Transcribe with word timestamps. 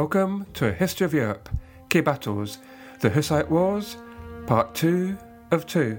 Welcome 0.00 0.46
to 0.54 0.68
A 0.68 0.72
History 0.72 1.06
of 1.06 1.12
Europe, 1.12 1.48
Key 1.88 2.02
Battles, 2.02 2.58
the 3.00 3.10
Hussite 3.10 3.50
Wars, 3.50 3.96
Part 4.46 4.72
2 4.76 5.18
of 5.50 5.66
2. 5.66 5.98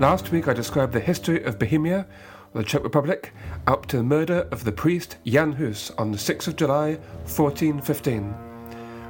Last 0.00 0.32
week 0.32 0.48
I 0.48 0.52
described 0.52 0.92
the 0.92 0.98
history 0.98 1.44
of 1.44 1.60
Bohemia, 1.60 2.08
the 2.54 2.62
Czech 2.62 2.84
Republic, 2.84 3.32
up 3.66 3.86
to 3.86 3.96
the 3.96 4.02
murder 4.02 4.46
of 4.50 4.64
the 4.64 4.72
priest 4.72 5.16
Jan 5.24 5.52
Hus 5.52 5.90
on 5.92 6.12
the 6.12 6.18
6th 6.18 6.48
of 6.48 6.56
July 6.56 6.96
1415. 7.24 8.34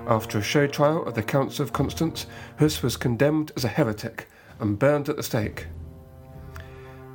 After 0.07 0.39
a 0.39 0.43
show 0.43 0.67
trial 0.67 1.05
of 1.05 1.15
the 1.15 1.23
Council 1.23 1.65
of 1.65 1.73
Constance, 1.73 2.27
Hus 2.59 2.83
was 2.83 2.97
condemned 2.97 3.51
as 3.57 3.65
a 3.65 3.69
heretic 3.69 4.29
and 4.61 4.79
burned 4.79 5.09
at 5.09 5.17
the 5.17 5.23
stake. 5.23 5.67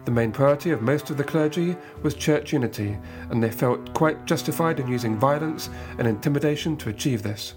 The 0.04 0.12
main 0.12 0.32
priority 0.32 0.72
of 0.72 0.82
most 0.82 1.10
of 1.10 1.18
the 1.18 1.24
clergy 1.24 1.78
was 2.02 2.14
church 2.14 2.52
unity, 2.52 2.98
and 3.30 3.42
they 3.42 3.52
felt 3.52 3.94
quite 3.94 4.26
justified 4.26 4.80
in 4.80 4.88
using 4.88 5.18
violence 5.18 5.70
and 5.98 6.08
intimidation 6.08 6.76
to 6.78 6.90
achieve 6.90 7.24
this. 7.24 7.56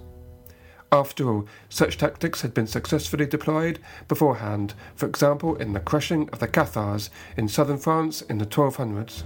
After 0.92 1.30
all, 1.30 1.46
such 1.68 1.98
tactics 1.98 2.40
had 2.42 2.52
been 2.52 2.66
successfully 2.66 3.24
deployed 3.24 3.78
beforehand, 4.08 4.74
for 4.96 5.06
example 5.06 5.54
in 5.56 5.72
the 5.72 5.80
crushing 5.80 6.28
of 6.30 6.40
the 6.40 6.48
Cathars 6.48 7.10
in 7.36 7.46
southern 7.46 7.78
France 7.78 8.22
in 8.22 8.38
the 8.38 8.46
1200s. 8.46 9.22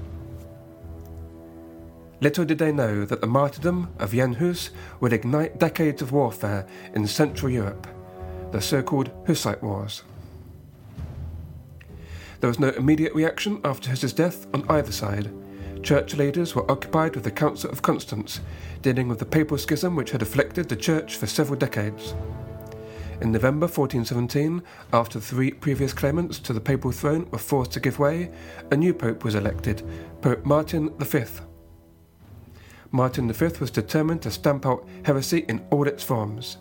Little 2.20 2.44
did 2.44 2.58
they 2.58 2.72
know 2.72 3.04
that 3.06 3.20
the 3.20 3.26
martyrdom 3.26 3.88
of 3.98 4.12
Jan 4.12 4.34
Hus 4.34 4.70
would 5.00 5.12
ignite 5.12 5.58
decades 5.58 6.02
of 6.02 6.12
warfare 6.12 6.66
in 6.94 7.06
Central 7.06 7.50
Europe, 7.50 7.86
the 8.52 8.60
so 8.60 8.82
called 8.82 9.10
Hussite 9.26 9.62
Wars. 9.62 10.02
There 12.40 12.48
was 12.48 12.60
no 12.60 12.70
immediate 12.70 13.14
reaction 13.14 13.60
after 13.64 13.90
his 13.90 14.12
death 14.12 14.46
on 14.52 14.68
either 14.68 14.92
side, 14.92 15.30
church 15.84 16.16
leaders 16.16 16.54
were 16.54 16.68
occupied 16.70 17.14
with 17.14 17.24
the 17.24 17.30
Council 17.30 17.70
of 17.70 17.82
Constance, 17.82 18.40
dealing 18.80 19.06
with 19.06 19.18
the 19.18 19.26
papal 19.26 19.58
schism 19.58 19.94
which 19.94 20.12
had 20.12 20.22
afflicted 20.22 20.66
the 20.68 20.76
church 20.76 21.16
for 21.16 21.26
several 21.26 21.58
decades. 21.58 22.14
In 23.20 23.30
November 23.30 23.66
1417, 23.66 24.62
after 24.94 25.20
three 25.20 25.52
previous 25.52 25.92
claimants 25.92 26.38
to 26.38 26.54
the 26.54 26.60
papal 26.60 26.90
throne 26.90 27.28
were 27.30 27.38
forced 27.38 27.72
to 27.72 27.80
give 27.80 27.98
way, 27.98 28.30
a 28.70 28.76
new 28.76 28.94
pope 28.94 29.24
was 29.24 29.34
elected, 29.34 29.82
Pope 30.22 30.46
Martin 30.46 30.88
V. 30.98 31.24
Martin 32.90 33.30
V 33.30 33.46
was 33.60 33.70
determined 33.70 34.22
to 34.22 34.30
stamp 34.30 34.64
out 34.64 34.88
heresy 35.04 35.44
in 35.48 35.62
all 35.70 35.86
its 35.86 36.02
forms. 36.02 36.56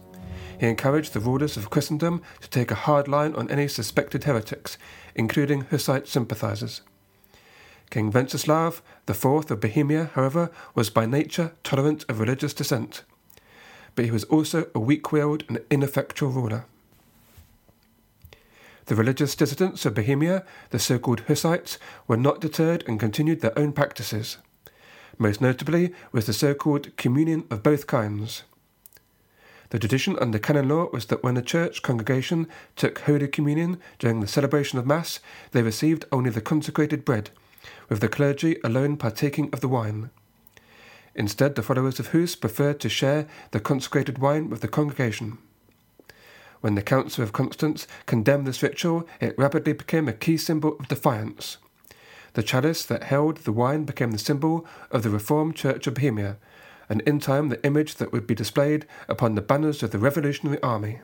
He 0.60 0.68
encouraged 0.68 1.14
the 1.14 1.22
rulers 1.22 1.56
of 1.56 1.70
Christendom 1.70 2.22
to 2.42 2.50
take 2.50 2.72
a 2.72 2.76
hard 2.76 3.08
line 3.08 3.36
on 3.36 3.50
any 3.50 3.70
suspected 3.70 4.26
heretics, 4.26 4.78
including 5.16 5.62
Hussite 5.62 6.08
sympathizers. 6.10 6.82
King 7.94 8.12
Wenceslav 8.12 8.82
IV 9.08 9.52
of 9.52 9.60
Bohemia, 9.60 10.10
however, 10.16 10.50
was 10.74 10.90
by 10.90 11.06
nature 11.06 11.52
tolerant 11.64 12.04
of 12.10 12.20
religious 12.20 12.52
dissent, 12.52 13.04
but 13.94 14.04
he 14.04 14.10
was 14.10 14.24
also 14.24 14.66
a 14.74 14.80
weak 14.80 15.12
willed 15.12 15.44
and 15.48 15.60
ineffectual 15.70 16.32
ruler. 16.32 16.66
The 18.88 18.96
religious 18.96 19.36
dissidents 19.36 19.86
of 19.86 19.94
Bohemia, 19.94 20.44
the 20.72 20.80
so 20.80 20.98
called 20.98 21.20
Hussites, 21.28 21.78
were 22.08 22.18
not 22.18 22.42
deterred 22.42 22.84
and 22.88 23.00
continued 23.00 23.42
their 23.42 23.58
own 23.60 23.74
practices. 23.74 24.38
Most 25.20 25.40
notably 25.40 25.94
was 26.12 26.26
the 26.26 26.34
so 26.34 26.56
called 26.56 26.98
communion 26.98 27.46
of 27.52 27.62
both 27.62 27.86
kinds. 27.86 28.42
The 29.70 29.78
tradition 29.78 30.18
under 30.20 30.40
canon 30.40 30.68
law 30.68 30.90
was 30.92 31.06
that 31.06 31.22
when 31.22 31.38
a 31.38 31.44
church 31.44 31.84
congregation 31.84 32.48
took 32.76 32.98
Holy 33.02 33.28
Communion 33.28 33.80
during 34.00 34.20
the 34.20 34.28
celebration 34.28 34.80
of 34.80 34.88
Mass, 34.88 35.20
they 35.52 35.62
received 35.62 36.06
only 36.12 36.32
the 36.32 36.42
consecrated 36.42 37.06
bread 37.06 37.30
with 37.94 38.02
the 38.02 38.10
clergy 38.10 38.58
alone 38.64 38.98
partaking 38.98 39.52
of 39.54 39.62
the 39.62 39.68
wine. 39.68 40.10
Instead, 41.14 41.54
the 41.54 41.62
followers 41.62 42.00
of 42.00 42.08
Hus 42.08 42.36
preferred 42.36 42.80
to 42.80 42.90
share 42.90 43.28
the 43.52 43.60
consecrated 43.60 44.18
wine 44.18 44.50
with 44.50 44.62
the 44.62 44.68
congregation. 44.68 45.38
When 46.62 46.74
the 46.74 46.82
Council 46.82 47.24
of 47.24 47.34
Constance 47.34 47.86
condemned 48.08 48.48
this 48.48 48.64
ritual, 48.64 49.08
it 49.22 49.38
rapidly 49.38 49.74
became 49.74 50.08
a 50.08 50.14
key 50.14 50.38
symbol 50.38 50.76
of 50.80 50.88
defiance. 50.88 51.58
The 52.34 52.42
chalice 52.42 52.84
that 52.84 53.04
held 53.04 53.38
the 53.38 53.52
wine 53.52 53.84
became 53.84 54.10
the 54.10 54.18
symbol 54.18 54.66
of 54.90 55.04
the 55.04 55.12
Reformed 55.12 55.56
Church 55.56 55.86
of 55.86 55.94
Bohemia, 55.94 56.38
and 56.90 57.02
in 57.02 57.20
time 57.20 57.50
the 57.50 57.64
image 57.64 57.98
that 57.98 58.12
would 58.12 58.26
be 58.26 58.34
displayed 58.34 58.88
upon 59.08 59.36
the 59.36 59.42
banners 59.44 59.84
of 59.84 59.92
the 59.92 60.00
Revolutionary 60.00 60.60
Army. 60.64 61.02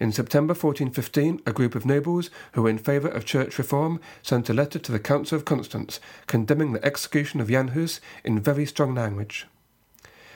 In 0.00 0.12
September 0.12 0.54
1415, 0.54 1.42
a 1.44 1.52
group 1.52 1.74
of 1.74 1.84
nobles 1.84 2.30
who 2.52 2.62
were 2.62 2.70
in 2.70 2.78
favour 2.78 3.08
of 3.08 3.26
church 3.26 3.58
reform 3.58 4.00
sent 4.22 4.48
a 4.48 4.54
letter 4.54 4.78
to 4.78 4.90
the 4.90 4.98
Council 4.98 5.36
of 5.36 5.44
Constance 5.44 6.00
condemning 6.26 6.72
the 6.72 6.82
execution 6.82 7.38
of 7.38 7.50
Jan 7.50 7.68
Hus 7.68 8.00
in 8.24 8.40
very 8.40 8.64
strong 8.64 8.94
language. 8.94 9.46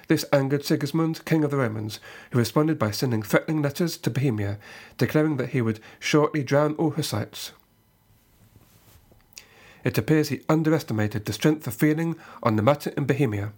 This 0.07 0.27
angered 0.35 0.67
Sigismund, 0.67 1.25
king 1.25 1.45
of 1.45 1.51
the 1.51 1.57
Romans, 1.57 1.99
who 2.31 2.39
responded 2.39 2.79
by 2.79 2.91
sending 2.91 3.23
threatening 3.23 3.63
letters 3.63 3.97
to 3.97 4.11
Bohemia, 4.11 4.59
declaring 4.99 5.39
that 5.39 5.51
he 5.51 5.63
would 5.63 5.81
shortly 5.99 6.43
drown 6.43 6.75
all 6.75 6.91
Hussites. 6.91 7.53
It 9.83 9.97
appears 9.97 10.29
he 10.29 10.43
underestimated 10.47 11.25
the 11.25 11.33
strength 11.33 11.67
of 11.67 11.73
feeling 11.73 12.17
on 12.43 12.57
the 12.57 12.63
matter 12.63 12.93
in 12.99 13.07
Bohemia. 13.07 13.55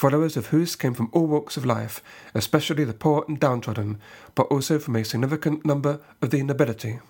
Followers 0.00 0.34
of 0.34 0.46
Hus 0.46 0.76
came 0.76 0.94
from 0.94 1.10
all 1.12 1.26
walks 1.26 1.58
of 1.58 1.66
life, 1.66 2.02
especially 2.34 2.84
the 2.84 2.94
poor 2.94 3.22
and 3.28 3.38
downtrodden, 3.38 3.98
but 4.34 4.44
also 4.44 4.78
from 4.78 4.96
a 4.96 5.04
significant 5.04 5.66
number 5.66 6.00
of 6.22 6.30
the 6.30 6.42
nobility. 6.42 7.00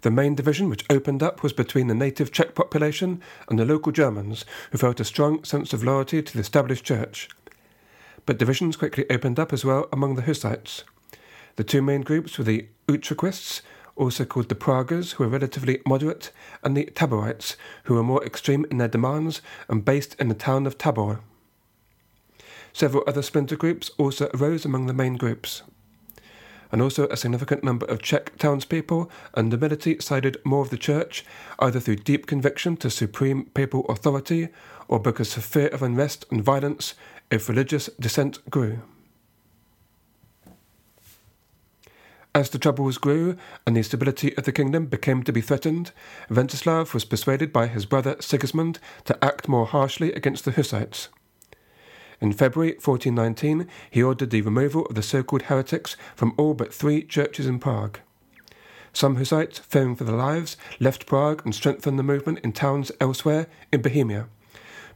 The 0.00 0.10
main 0.10 0.34
division 0.34 0.70
which 0.70 0.86
opened 0.88 1.22
up 1.22 1.42
was 1.42 1.52
between 1.52 1.88
the 1.88 1.94
native 1.94 2.32
Czech 2.32 2.54
population 2.54 3.20
and 3.50 3.58
the 3.58 3.66
local 3.66 3.92
Germans, 3.92 4.46
who 4.70 4.78
felt 4.78 4.98
a 4.98 5.04
strong 5.04 5.44
sense 5.44 5.74
of 5.74 5.84
loyalty 5.84 6.22
to 6.22 6.32
the 6.32 6.40
established 6.40 6.86
church. 6.86 7.28
But 8.24 8.38
divisions 8.38 8.78
quickly 8.78 9.04
opened 9.10 9.38
up 9.38 9.52
as 9.52 9.62
well 9.62 9.90
among 9.92 10.14
the 10.14 10.22
Hussites. 10.22 10.84
The 11.56 11.64
two 11.64 11.82
main 11.82 12.00
groups 12.00 12.38
were 12.38 12.44
the 12.44 12.68
Utraquists, 12.88 13.60
also 13.94 14.24
called 14.24 14.48
the 14.48 14.54
Praguers, 14.54 15.12
who 15.12 15.24
were 15.24 15.28
relatively 15.28 15.82
moderate, 15.84 16.32
and 16.62 16.74
the 16.74 16.86
Taborites, 16.86 17.56
who 17.84 17.92
were 17.92 18.02
more 18.02 18.24
extreme 18.24 18.64
in 18.70 18.78
their 18.78 18.88
demands 18.88 19.42
and 19.68 19.84
based 19.84 20.16
in 20.18 20.28
the 20.28 20.34
town 20.34 20.66
of 20.66 20.78
Tabor. 20.78 21.20
Several 22.72 23.04
other 23.06 23.22
splinter 23.22 23.56
groups 23.56 23.90
also 23.98 24.30
arose 24.34 24.64
among 24.64 24.86
the 24.86 24.94
main 24.94 25.16
groups. 25.16 25.62
And 26.70 26.80
also 26.80 27.06
a 27.08 27.18
significant 27.18 27.62
number 27.62 27.84
of 27.86 28.00
Czech 28.00 28.38
townspeople 28.38 29.10
and 29.34 29.50
nobility 29.50 30.00
sided 30.00 30.38
more 30.42 30.62
of 30.62 30.70
the 30.70 30.78
church, 30.78 31.24
either 31.58 31.80
through 31.80 31.96
deep 31.96 32.26
conviction 32.26 32.78
to 32.78 32.88
supreme 32.88 33.44
papal 33.54 33.84
authority 33.90 34.48
or 34.88 34.98
because 34.98 35.36
of 35.36 35.44
fear 35.44 35.68
of 35.68 35.82
unrest 35.82 36.24
and 36.30 36.42
violence 36.42 36.94
if 37.30 37.48
religious 37.48 37.90
dissent 38.00 38.38
grew. 38.50 38.80
As 42.34 42.48
the 42.48 42.58
troubles 42.58 42.96
grew 42.96 43.36
and 43.66 43.76
the 43.76 43.82
stability 43.82 44.34
of 44.38 44.44
the 44.44 44.52
kingdom 44.52 44.86
became 44.86 45.22
to 45.24 45.32
be 45.32 45.42
threatened, 45.42 45.92
Wenceslav 46.30 46.94
was 46.94 47.04
persuaded 47.04 47.52
by 47.52 47.66
his 47.66 47.84
brother 47.84 48.16
Sigismund 48.20 48.78
to 49.04 49.22
act 49.22 49.48
more 49.48 49.66
harshly 49.66 50.14
against 50.14 50.46
the 50.46 50.52
Hussites. 50.52 51.10
In 52.22 52.32
February 52.32 52.74
1419, 52.74 53.66
he 53.90 54.00
ordered 54.00 54.30
the 54.30 54.42
removal 54.42 54.86
of 54.86 54.94
the 54.94 55.02
so 55.02 55.24
called 55.24 55.42
heretics 55.42 55.96
from 56.14 56.34
all 56.36 56.54
but 56.54 56.72
three 56.72 57.02
churches 57.02 57.48
in 57.48 57.58
Prague. 57.58 57.98
Some 58.92 59.16
Hussites, 59.16 59.58
fearing 59.58 59.96
for 59.96 60.04
their 60.04 60.14
lives, 60.14 60.56
left 60.78 61.04
Prague 61.04 61.42
and 61.44 61.52
strengthened 61.52 61.98
the 61.98 62.04
movement 62.04 62.38
in 62.44 62.52
towns 62.52 62.92
elsewhere 63.00 63.48
in 63.72 63.82
Bohemia, 63.82 64.28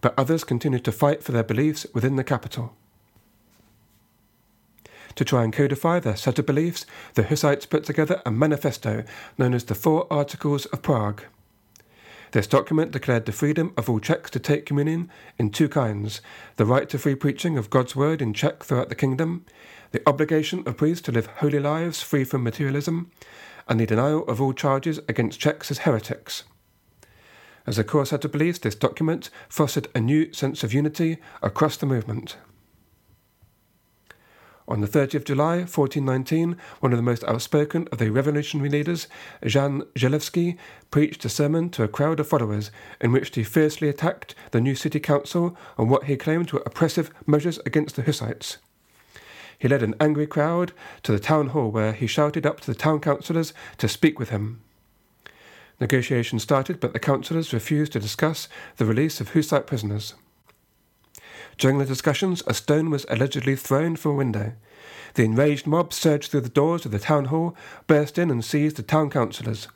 but 0.01 0.15
others 0.17 0.45
continued 0.45 0.85
to 0.85 0.93
fight 0.93 1.25
for 1.25 1.33
their 1.33 1.43
beliefs 1.43 1.85
within 1.93 2.15
the 2.15 2.23
capital. 2.23 2.77
To 5.17 5.25
try 5.25 5.43
and 5.43 5.53
codify 5.53 5.99
their 5.99 6.15
set 6.15 6.39
of 6.39 6.47
beliefs, 6.47 6.87
the 7.15 7.25
Hussites 7.25 7.67
put 7.67 7.83
together 7.83 8.23
a 8.25 8.31
manifesto 8.31 9.03
known 9.37 9.53
as 9.53 9.65
the 9.65 9.75
Four 9.75 10.07
Articles 10.13 10.67
of 10.67 10.81
Prague. 10.81 11.23
This 12.33 12.47
document 12.47 12.91
declared 12.91 13.25
the 13.25 13.33
freedom 13.33 13.73
of 13.77 13.89
all 13.89 14.01
Czechs 14.01 14.31
to 14.31 14.39
take 14.39 14.67
communion 14.67 15.11
in 15.39 15.51
two 15.51 15.69
kinds 15.69 16.21
the 16.57 16.67
right 16.67 16.89
to 16.89 16.99
free 16.99 17.15
preaching 17.15 17.57
of 17.57 17.71
God's 17.71 17.95
word 17.95 18.21
in 18.21 18.35
Czech 18.35 18.65
throughout 18.65 18.89
the 18.89 18.95
kingdom, 18.95 19.45
the 19.93 20.07
obligation 20.09 20.63
of 20.67 20.77
priests 20.77 21.05
to 21.07 21.13
live 21.13 21.27
holy 21.27 21.61
lives 21.61 22.03
free 22.03 22.25
from 22.25 22.43
materialism, 22.43 23.11
and 23.69 23.81
the 23.81 23.87
denial 23.87 24.25
of 24.27 24.41
all 24.41 24.53
charges 24.53 24.99
against 25.09 25.41
Czechs 25.41 25.71
as 25.71 25.79
heretics. 25.79 26.45
As 27.67 27.79
a 27.79 27.85
core 27.85 28.07
set 28.07 28.25
of 28.25 28.33
beliefs, 28.33 28.61
this 28.61 28.77
document 28.77 29.31
fostered 29.49 29.89
a 29.95 30.01
new 30.01 30.33
sense 30.33 30.63
of 30.63 30.73
unity 30.73 31.19
across 31.43 31.77
the 31.77 31.87
movement. 31.87 32.37
On 34.69 34.81
the 34.81 34.89
30th 34.89 35.15
of 35.15 35.25
July 35.25 35.59
1419, 35.59 36.57
one 36.81 36.93
of 36.93 36.99
the 36.99 37.03
most 37.03 37.23
outspoken 37.25 37.87
of 37.93 37.99
the 37.99 38.11
revolutionary 38.11 38.69
leaders, 38.69 39.07
Jan 39.45 39.83
Zhelivsky, 39.95 40.57
preached 40.91 41.25
a 41.25 41.29
sermon 41.29 41.71
to 41.71 41.85
a 41.85 41.89
crowd 41.89 42.19
of 42.19 42.27
followers 42.27 42.73
in 43.01 43.13
which 43.13 43.33
he 43.33 43.45
fiercely 43.45 43.89
attacked 43.89 44.35
the 44.51 44.61
new 44.61 44.75
city 44.75 44.99
council 44.99 45.57
on 45.79 45.89
what 45.89 46.05
he 46.05 46.17
claimed 46.17 46.51
were 46.51 46.65
oppressive 46.67 47.13
measures 47.27 47.61
against 47.65 47.95
the 47.95 48.03
Hussites. 48.03 48.59
He 49.57 49.69
led 49.69 49.85
an 49.85 49.95
angry 50.01 50.27
crowd 50.27 50.73
to 51.05 51.13
the 51.13 51.21
town 51.21 51.49
hall 51.49 51.71
where 51.71 51.93
he 51.93 52.09
shouted 52.09 52.45
up 52.45 52.59
to 52.61 52.67
the 52.67 52.79
town 52.79 52.99
councillors 52.99 53.55
to 53.79 53.89
speak 53.89 54.19
with 54.19 54.31
him. 54.31 54.63
Negotiations 55.81 56.43
started, 56.43 56.81
but 56.81 56.93
the 56.93 56.99
councillors 56.99 57.53
refused 57.53 57.93
to 57.93 58.01
discuss 58.01 58.49
the 58.79 58.85
release 58.85 59.21
of 59.21 59.31
Hussite 59.31 59.67
prisoners. 59.67 60.15
During 61.59 61.79
the 61.79 61.87
discussions, 61.87 62.43
a 62.47 62.55
stone 62.55 62.91
was 62.91 63.07
allegedly 63.09 63.57
thrown 63.57 63.97
from 63.97 64.13
a 64.13 64.17
window. 64.17 64.53
The 65.15 65.25
enraged 65.25 65.67
mob 65.67 65.93
surged 65.93 66.31
through 66.31 66.43
the 66.43 66.49
doors 66.51 66.85
of 66.85 66.93
the 66.93 66.99
town 66.99 67.27
hall, 67.27 67.57
burst 67.87 68.19
in, 68.19 68.31
and 68.31 68.45
seized 68.45 68.77
the 68.77 68.83
town 68.83 69.09
councillors. 69.09 69.69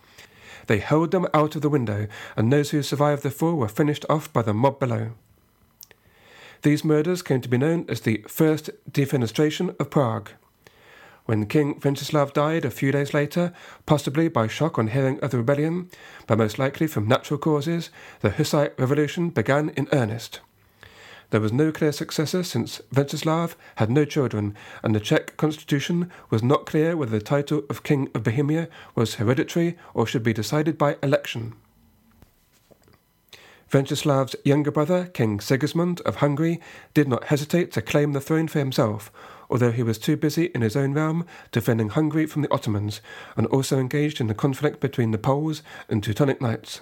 They 0.66 0.78
hurled 0.78 1.10
them 1.10 1.26
out 1.32 1.56
of 1.56 1.62
the 1.62 1.70
window, 1.70 2.06
and 2.36 2.52
those 2.52 2.70
who 2.70 2.82
survived 2.82 3.22
the 3.22 3.30
fall 3.30 3.54
were 3.54 3.68
finished 3.68 4.04
off 4.10 4.30
by 4.32 4.42
the 4.42 4.52
mob 4.52 4.78
below. 4.78 5.12
These 6.62 6.84
murders 6.84 7.22
came 7.22 7.40
to 7.40 7.48
be 7.48 7.56
known 7.56 7.86
as 7.88 8.02
the 8.02 8.22
First 8.28 8.68
Defenestration 8.90 9.74
of 9.80 9.88
Prague. 9.88 10.30
When 11.24 11.46
King 11.46 11.80
Venceslav 11.80 12.34
died 12.34 12.66
a 12.66 12.70
few 12.70 12.92
days 12.92 13.14
later, 13.14 13.54
possibly 13.86 14.28
by 14.28 14.46
shock 14.46 14.78
on 14.78 14.88
hearing 14.88 15.18
of 15.20 15.30
the 15.30 15.38
rebellion, 15.38 15.88
but 16.26 16.36
most 16.36 16.58
likely 16.58 16.86
from 16.86 17.08
natural 17.08 17.38
causes, 17.38 17.88
the 18.20 18.30
Hussite 18.30 18.78
Revolution 18.78 19.30
began 19.30 19.70
in 19.70 19.88
earnest. 19.92 20.40
There 21.30 21.40
was 21.40 21.52
no 21.52 21.70
clear 21.70 21.92
successor 21.92 22.42
since 22.42 22.80
Venceslav 22.92 23.54
had 23.76 23.90
no 23.90 24.04
children, 24.04 24.56
and 24.82 24.94
the 24.94 25.00
Czech 25.00 25.36
constitution 25.36 26.10
was 26.28 26.42
not 26.42 26.66
clear 26.66 26.96
whether 26.96 27.16
the 27.16 27.24
title 27.24 27.62
of 27.70 27.84
King 27.84 28.10
of 28.14 28.24
Bohemia 28.24 28.68
was 28.96 29.14
hereditary 29.14 29.78
or 29.94 30.06
should 30.06 30.24
be 30.24 30.32
decided 30.32 30.76
by 30.76 30.96
election. 31.02 31.54
Venceslav's 33.70 34.34
younger 34.44 34.72
brother, 34.72 35.06
King 35.14 35.38
Sigismund 35.38 36.00
of 36.00 36.16
Hungary, 36.16 36.60
did 36.92 37.06
not 37.06 37.24
hesitate 37.24 37.70
to 37.72 37.82
claim 37.82 38.12
the 38.12 38.20
throne 38.20 38.48
for 38.48 38.58
himself, 38.58 39.12
although 39.48 39.70
he 39.70 39.84
was 39.84 39.96
too 39.96 40.16
busy 40.16 40.46
in 40.46 40.62
his 40.62 40.74
own 40.74 40.92
realm 40.92 41.24
defending 41.52 41.90
Hungary 41.90 42.26
from 42.26 42.42
the 42.42 42.52
Ottomans, 42.52 43.00
and 43.36 43.46
also 43.46 43.78
engaged 43.78 44.20
in 44.20 44.26
the 44.26 44.34
conflict 44.34 44.80
between 44.80 45.12
the 45.12 45.18
Poles 45.18 45.62
and 45.88 46.02
Teutonic 46.02 46.40
Knights. 46.40 46.80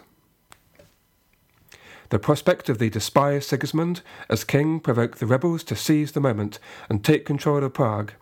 The 2.11 2.19
prospect 2.19 2.69
of 2.69 2.79
the 2.79 2.89
despised 2.89 3.49
Sigismund 3.49 4.01
as 4.31 4.45
king 4.45 4.81
provoked 4.81 5.19
the 5.19 5.27
rebels 5.27 5.63
to 5.65 5.77
seize 5.77 6.13
the 6.13 6.21
moment 6.21 6.59
and 6.89 7.05
take 7.05 7.27
control 7.27 7.63
of 7.63 7.75
Prague. 7.75 8.13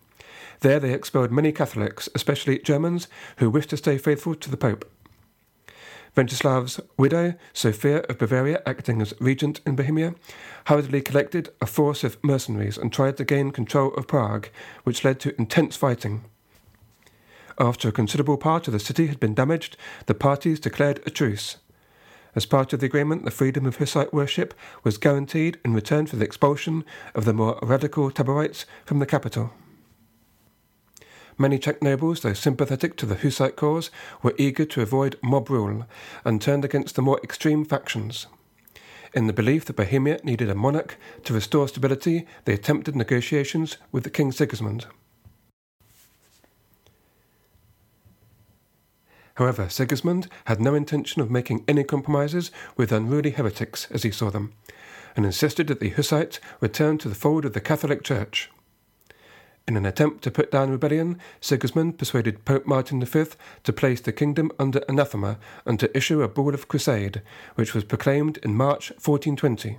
There 0.61 0.81
they 0.81 0.93
expelled 0.93 1.31
many 1.31 1.53
Catholics, 1.53 2.09
especially 2.15 2.59
Germans, 2.59 3.07
who 3.37 3.51
wished 3.51 3.71
to 3.71 3.77
stay 3.77 3.99
faithful 3.99 4.35
to 4.35 4.51
the 4.51 4.57
Pope. 4.57 4.91
Venceslav's 6.17 6.81
widow, 6.97 7.35
Sophia 7.53 7.99
of 8.09 8.19
Bavaria, 8.19 8.63
acting 8.67 9.03
as 9.03 9.13
regent 9.21 9.61
in 9.67 9.77
Bohemia, 9.77 10.15
hurriedly 10.65 11.03
collected 11.03 11.51
a 11.61 11.67
force 11.67 12.03
of 12.03 12.17
mercenaries 12.25 12.79
and 12.79 12.93
tried 12.93 13.19
to 13.19 13.25
gain 13.25 13.51
control 13.51 13.93
of 13.95 14.09
Prague, 14.09 14.49
which 14.83 15.05
led 15.05 15.21
to 15.21 15.39
intense 15.39 15.77
fighting. 15.77 16.25
After 17.59 17.89
a 17.89 17.93
considerable 17.93 18.39
part 18.39 18.67
of 18.67 18.73
the 18.73 18.81
city 18.81 19.07
had 19.07 19.21
been 19.21 19.35
damaged, 19.35 19.77
the 20.07 20.15
parties 20.15 20.59
declared 20.59 21.03
a 21.07 21.11
truce. 21.11 21.59
As 22.37 22.45
part 22.45 22.75
of 22.75 22.81
the 22.81 22.87
agreement, 22.87 23.25
the 23.25 23.31
freedom 23.31 23.65
of 23.65 23.77
Hussite 23.77 24.13
worship 24.13 24.53
was 24.85 24.99
guaranteed 24.99 25.59
in 25.65 25.73
return 25.73 26.07
for 26.07 26.17
the 26.17 26.25
expulsion 26.25 26.85
of 27.15 27.25
the 27.25 27.33
more 27.33 27.59
radical 27.63 28.11
Taborites 28.11 28.67
from 28.85 28.99
the 28.99 29.07
capital. 29.07 29.55
Many 31.39 31.59
Czech 31.59 31.83
nobles, 31.83 32.21
though 32.21 32.35
sympathetic 32.35 32.97
to 32.99 33.07
the 33.07 33.15
Hussite 33.15 33.57
cause, 33.57 33.91
were 34.23 34.35
eager 34.37 34.67
to 34.67 34.83
avoid 34.83 35.19
mob 35.23 35.49
rule 35.49 35.87
and 36.27 36.41
turned 36.41 36.65
against 36.65 36.95
the 36.95 37.03
more 37.03 37.21
extreme 37.25 37.65
factions. 37.65 38.27
In 39.15 39.29
the 39.29 39.33
belief 39.33 39.65
that 39.65 39.77
Bohemia 39.77 40.21
needed 40.23 40.51
a 40.51 40.55
monarch 40.55 40.99
to 41.25 41.33
restore 41.33 41.69
stability, 41.69 42.27
they 42.45 42.53
attempted 42.53 42.95
negotiations 42.95 43.79
with 43.93 44.13
King 44.13 44.31
Sigismund. 44.31 44.87
However, 49.37 49.69
Sigismund 49.69 50.29
had 50.47 50.61
no 50.61 50.75
intention 50.75 51.23
of 51.23 51.31
making 51.31 51.65
any 51.69 51.85
compromises 51.85 52.51
with 52.77 52.93
unruly 52.93 53.31
heretics, 53.31 53.87
as 53.91 54.03
he 54.03 54.11
saw 54.11 54.31
them, 54.31 54.53
and 55.15 55.25
insisted 55.25 55.67
that 55.69 55.81
the 55.81 55.91
Hussites 55.91 56.41
return 56.61 56.99
to 56.99 57.09
the 57.09 57.15
fold 57.15 57.45
of 57.45 57.53
the 57.53 57.61
Catholic 57.61 58.03
Church. 58.03 58.51
In 59.69 59.77
an 59.77 59.85
attempt 59.85 60.23
to 60.23 60.31
put 60.31 60.51
down 60.51 60.71
rebellion, 60.71 61.19
Sigismund 61.41 61.99
persuaded 61.99 62.45
Pope 62.45 62.67
Martin 62.67 63.05
V 63.05 63.25
to 63.65 63.73
place 63.73 64.01
the 64.01 64.13
kingdom 64.13 64.53
under 64.59 64.81
anathema 64.89 65.39
and 65.65 65.79
to 65.81 65.95
issue 65.95 66.23
a 66.23 66.29
bull 66.29 66.55
of 66.55 66.69
crusade, 66.69 67.21
which 67.57 67.75
was 67.75 67.85
proclaimed 67.85 68.39
in 68.39 68.55
March 68.55 68.91
1420. 68.91 69.79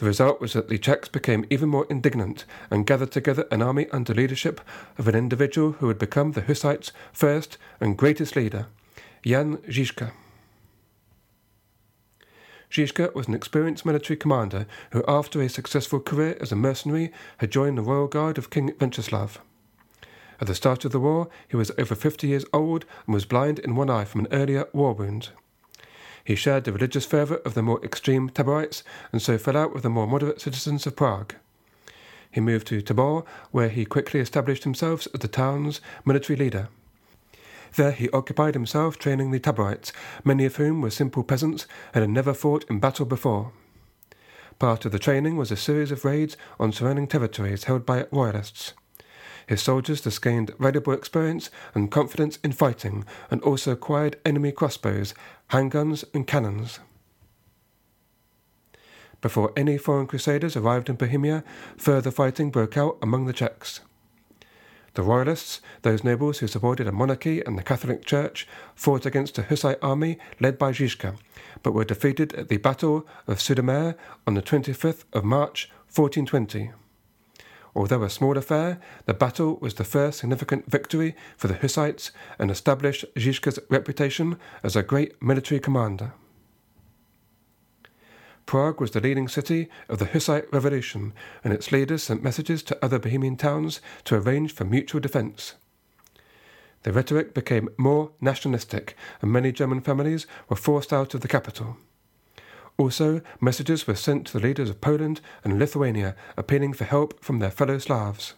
The 0.00 0.06
result 0.06 0.40
was 0.40 0.54
that 0.54 0.70
the 0.70 0.78
Czechs 0.78 1.10
became 1.10 1.44
even 1.50 1.68
more 1.68 1.86
indignant 1.90 2.46
and 2.70 2.86
gathered 2.86 3.10
together 3.10 3.46
an 3.50 3.60
army 3.60 3.86
under 3.92 4.14
leadership 4.14 4.62
of 4.96 5.06
an 5.06 5.14
individual 5.14 5.72
who 5.72 5.88
would 5.88 5.98
become 5.98 6.32
the 6.32 6.40
Hussites' 6.40 6.90
first 7.12 7.58
and 7.80 7.98
greatest 7.98 8.34
leader, 8.34 8.68
Jan 9.26 9.58
Žižka. 9.58 10.12
Žižka 12.70 13.14
was 13.14 13.28
an 13.28 13.34
experienced 13.34 13.84
military 13.84 14.16
commander 14.16 14.64
who, 14.92 15.04
after 15.06 15.42
a 15.42 15.50
successful 15.50 16.00
career 16.00 16.38
as 16.40 16.50
a 16.50 16.56
mercenary, 16.56 17.12
had 17.36 17.50
joined 17.50 17.76
the 17.76 17.82
royal 17.82 18.06
guard 18.06 18.38
of 18.38 18.48
King 18.48 18.72
Venceslav. 18.78 19.36
At 20.40 20.46
the 20.46 20.54
start 20.54 20.86
of 20.86 20.92
the 20.92 21.00
war, 21.00 21.28
he 21.46 21.56
was 21.56 21.72
over 21.76 21.94
50 21.94 22.26
years 22.26 22.46
old 22.54 22.86
and 23.04 23.12
was 23.12 23.26
blind 23.26 23.58
in 23.58 23.76
one 23.76 23.90
eye 23.90 24.06
from 24.06 24.22
an 24.22 24.32
earlier 24.32 24.66
war 24.72 24.94
wound. 24.94 25.28
He 26.24 26.34
shared 26.34 26.64
the 26.64 26.72
religious 26.72 27.06
fervour 27.06 27.36
of 27.44 27.54
the 27.54 27.62
more 27.62 27.82
extreme 27.84 28.28
Taborites 28.28 28.82
and 29.12 29.20
so 29.20 29.38
fell 29.38 29.56
out 29.56 29.72
with 29.72 29.82
the 29.82 29.90
more 29.90 30.06
moderate 30.06 30.40
citizens 30.40 30.86
of 30.86 30.96
Prague. 30.96 31.34
He 32.30 32.40
moved 32.40 32.66
to 32.68 32.80
Tabor, 32.80 33.22
where 33.50 33.68
he 33.68 33.84
quickly 33.84 34.20
established 34.20 34.64
himself 34.64 35.06
as 35.12 35.20
the 35.20 35.28
town's 35.28 35.80
military 36.04 36.36
leader. 36.36 36.68
There 37.76 37.92
he 37.92 38.10
occupied 38.10 38.54
himself 38.54 38.98
training 38.98 39.30
the 39.30 39.40
Taborites, 39.40 39.92
many 40.24 40.44
of 40.44 40.56
whom 40.56 40.80
were 40.80 40.90
simple 40.90 41.22
peasants 41.22 41.66
and 41.94 42.02
had 42.02 42.10
never 42.10 42.34
fought 42.34 42.64
in 42.68 42.80
battle 42.80 43.06
before. 43.06 43.52
Part 44.58 44.84
of 44.84 44.92
the 44.92 44.98
training 44.98 45.36
was 45.36 45.50
a 45.50 45.56
series 45.56 45.90
of 45.90 46.04
raids 46.04 46.36
on 46.58 46.72
surrounding 46.72 47.06
territories 47.06 47.64
held 47.64 47.86
by 47.86 48.06
royalists. 48.10 48.74
His 49.50 49.60
soldiers 49.60 50.02
thus 50.02 50.20
gained 50.20 50.52
valuable 50.60 50.92
experience 50.92 51.50
and 51.74 51.90
confidence 51.90 52.38
in 52.44 52.52
fighting, 52.52 53.04
and 53.32 53.42
also 53.42 53.72
acquired 53.72 54.16
enemy 54.24 54.52
crossbows, 54.52 55.12
handguns, 55.50 56.04
and 56.14 56.24
cannons. 56.24 56.78
Before 59.20 59.52
any 59.56 59.76
foreign 59.76 60.06
crusaders 60.06 60.54
arrived 60.54 60.88
in 60.88 60.94
Bohemia, 60.94 61.42
further 61.76 62.12
fighting 62.12 62.52
broke 62.52 62.76
out 62.76 62.96
among 63.02 63.26
the 63.26 63.32
Czechs. 63.32 63.80
The 64.94 65.02
Royalists, 65.02 65.60
those 65.82 66.04
nobles 66.04 66.38
who 66.38 66.46
supported 66.46 66.86
a 66.86 66.92
monarchy 66.92 67.44
and 67.44 67.58
the 67.58 67.64
Catholic 67.64 68.04
Church, 68.04 68.46
fought 68.76 69.04
against 69.04 69.36
a 69.36 69.42
Hussite 69.42 69.82
army 69.82 70.20
led 70.38 70.58
by 70.58 70.70
Žižka, 70.70 71.16
but 71.64 71.74
were 71.74 71.84
defeated 71.84 72.34
at 72.34 72.50
the 72.50 72.58
Battle 72.58 73.04
of 73.26 73.38
Sudomer 73.38 73.96
on 74.28 74.34
the 74.34 74.42
25th 74.42 75.06
of 75.12 75.24
March 75.24 75.68
1420. 75.92 76.70
Although 77.74 78.02
a 78.02 78.10
small 78.10 78.36
affair, 78.36 78.80
the 79.06 79.14
battle 79.14 79.58
was 79.60 79.74
the 79.74 79.84
first 79.84 80.20
significant 80.20 80.70
victory 80.70 81.14
for 81.36 81.48
the 81.48 81.56
Hussites 81.56 82.10
and 82.38 82.50
established 82.50 83.04
Žižka's 83.16 83.60
reputation 83.68 84.38
as 84.62 84.74
a 84.74 84.82
great 84.82 85.22
military 85.22 85.60
commander. 85.60 86.12
Prague 88.46 88.80
was 88.80 88.90
the 88.90 89.00
leading 89.00 89.28
city 89.28 89.68
of 89.88 90.00
the 90.00 90.06
Hussite 90.06 90.52
Revolution, 90.52 91.12
and 91.44 91.52
its 91.52 91.70
leaders 91.70 92.02
sent 92.02 92.24
messages 92.24 92.64
to 92.64 92.84
other 92.84 92.98
Bohemian 92.98 93.36
towns 93.36 93.80
to 94.04 94.16
arrange 94.16 94.52
for 94.52 94.64
mutual 94.64 95.00
defence. 95.00 95.54
The 96.82 96.92
rhetoric 96.92 97.34
became 97.34 97.68
more 97.76 98.10
nationalistic, 98.20 98.96
and 99.22 99.30
many 99.30 99.52
German 99.52 99.80
families 99.82 100.26
were 100.48 100.56
forced 100.56 100.92
out 100.92 101.14
of 101.14 101.20
the 101.20 101.28
capital. 101.28 101.76
Also, 102.80 103.20
messages 103.42 103.86
were 103.86 103.94
sent 103.94 104.26
to 104.26 104.32
the 104.32 104.46
leaders 104.46 104.70
of 104.70 104.80
Poland 104.80 105.20
and 105.44 105.58
Lithuania 105.58 106.16
appealing 106.38 106.72
for 106.72 106.84
help 106.84 107.22
from 107.22 107.38
their 107.38 107.50
fellow 107.50 107.76
Slavs. 107.76 108.32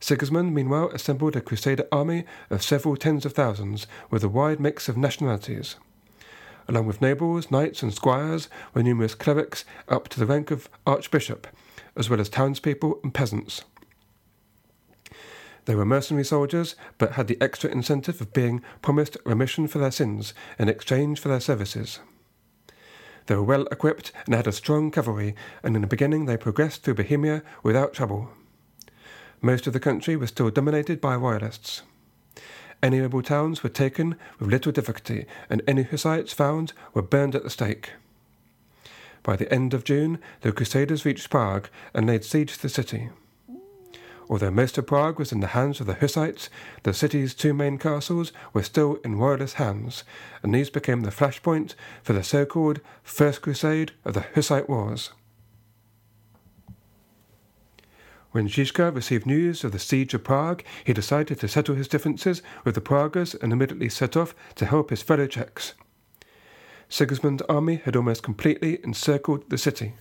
Sigismund 0.00 0.54
meanwhile 0.54 0.88
assembled 0.94 1.36
a 1.36 1.42
crusader 1.42 1.86
army 1.92 2.24
of 2.48 2.62
several 2.62 2.96
tens 2.96 3.26
of 3.26 3.34
thousands 3.34 3.86
with 4.08 4.24
a 4.24 4.28
wide 4.30 4.58
mix 4.58 4.88
of 4.88 4.96
nationalities. 4.96 5.76
Along 6.66 6.86
with 6.86 7.02
nobles, 7.02 7.50
knights, 7.50 7.82
and 7.82 7.92
squires 7.92 8.48
were 8.72 8.82
numerous 8.82 9.14
clerics 9.14 9.66
up 9.90 10.08
to 10.08 10.18
the 10.18 10.24
rank 10.24 10.50
of 10.50 10.70
archbishop, 10.86 11.46
as 11.94 12.08
well 12.08 12.22
as 12.22 12.30
townspeople 12.30 13.00
and 13.04 13.12
peasants. 13.12 13.64
They 15.66 15.74
were 15.74 15.84
mercenary 15.84 16.24
soldiers, 16.24 16.74
but 16.96 17.12
had 17.12 17.26
the 17.26 17.36
extra 17.38 17.68
incentive 17.68 18.22
of 18.22 18.32
being 18.32 18.62
promised 18.80 19.18
remission 19.26 19.68
for 19.68 19.76
their 19.76 19.90
sins 19.90 20.32
in 20.58 20.70
exchange 20.70 21.20
for 21.20 21.28
their 21.28 21.38
services. 21.38 22.00
They 23.26 23.34
were 23.34 23.42
well 23.42 23.66
equipped 23.70 24.12
and 24.26 24.34
had 24.34 24.46
a 24.46 24.52
strong 24.52 24.90
cavalry, 24.90 25.34
and 25.62 25.74
in 25.76 25.82
the 25.82 25.88
beginning 25.88 26.26
they 26.26 26.36
progressed 26.36 26.82
through 26.82 26.94
Bohemia 26.94 27.42
without 27.62 27.92
trouble. 27.92 28.30
Most 29.40 29.66
of 29.66 29.72
the 29.72 29.80
country 29.80 30.16
was 30.16 30.30
still 30.30 30.50
dominated 30.50 31.00
by 31.00 31.16
royalists. 31.16 31.82
Any 32.82 33.00
rebel 33.00 33.22
towns 33.22 33.62
were 33.62 33.68
taken 33.68 34.16
with 34.38 34.50
little 34.50 34.72
difficulty, 34.72 35.26
and 35.48 35.62
any 35.66 35.84
Hussites 35.84 36.32
found 36.32 36.72
were 36.94 37.02
burned 37.02 37.34
at 37.34 37.44
the 37.44 37.50
stake. 37.50 37.92
By 39.22 39.36
the 39.36 39.52
end 39.52 39.72
of 39.72 39.84
June, 39.84 40.18
the 40.40 40.50
Crusaders 40.50 41.04
reached 41.04 41.30
Prague 41.30 41.68
and 41.94 42.06
laid 42.06 42.24
siege 42.24 42.54
to 42.54 42.62
the 42.62 42.68
city. 42.68 43.10
Although 44.32 44.50
most 44.50 44.78
of 44.78 44.86
Prague 44.86 45.18
was 45.18 45.30
in 45.30 45.40
the 45.40 45.48
hands 45.48 45.78
of 45.78 45.86
the 45.86 45.96
Hussites, 45.96 46.48
the 46.84 46.94
city's 46.94 47.34
two 47.34 47.52
main 47.52 47.76
castles 47.76 48.32
were 48.54 48.62
still 48.62 48.94
in 49.04 49.18
royalist 49.18 49.56
hands, 49.56 50.04
and 50.42 50.54
these 50.54 50.70
became 50.70 51.02
the 51.02 51.10
flashpoint 51.10 51.74
for 52.02 52.14
the 52.14 52.22
so 52.22 52.46
called 52.46 52.80
First 53.02 53.42
Crusade 53.42 53.92
of 54.06 54.14
the 54.14 54.24
Hussite 54.34 54.70
Wars. 54.70 55.10
When 58.30 58.48
Zizka 58.48 58.90
received 58.90 59.26
news 59.26 59.64
of 59.64 59.72
the 59.72 59.78
siege 59.78 60.14
of 60.14 60.24
Prague, 60.24 60.64
he 60.82 60.94
decided 60.94 61.38
to 61.40 61.46
settle 61.46 61.74
his 61.74 61.86
differences 61.86 62.40
with 62.64 62.74
the 62.74 62.80
Praguers 62.80 63.34
and 63.34 63.52
immediately 63.52 63.90
set 63.90 64.16
off 64.16 64.34
to 64.54 64.64
help 64.64 64.88
his 64.88 65.02
fellow 65.02 65.26
Czechs. 65.26 65.74
Sigismund's 66.88 67.42
army 67.50 67.82
had 67.84 67.96
almost 67.96 68.22
completely 68.22 68.82
encircled 68.82 69.50
the 69.50 69.58
city. 69.58 69.92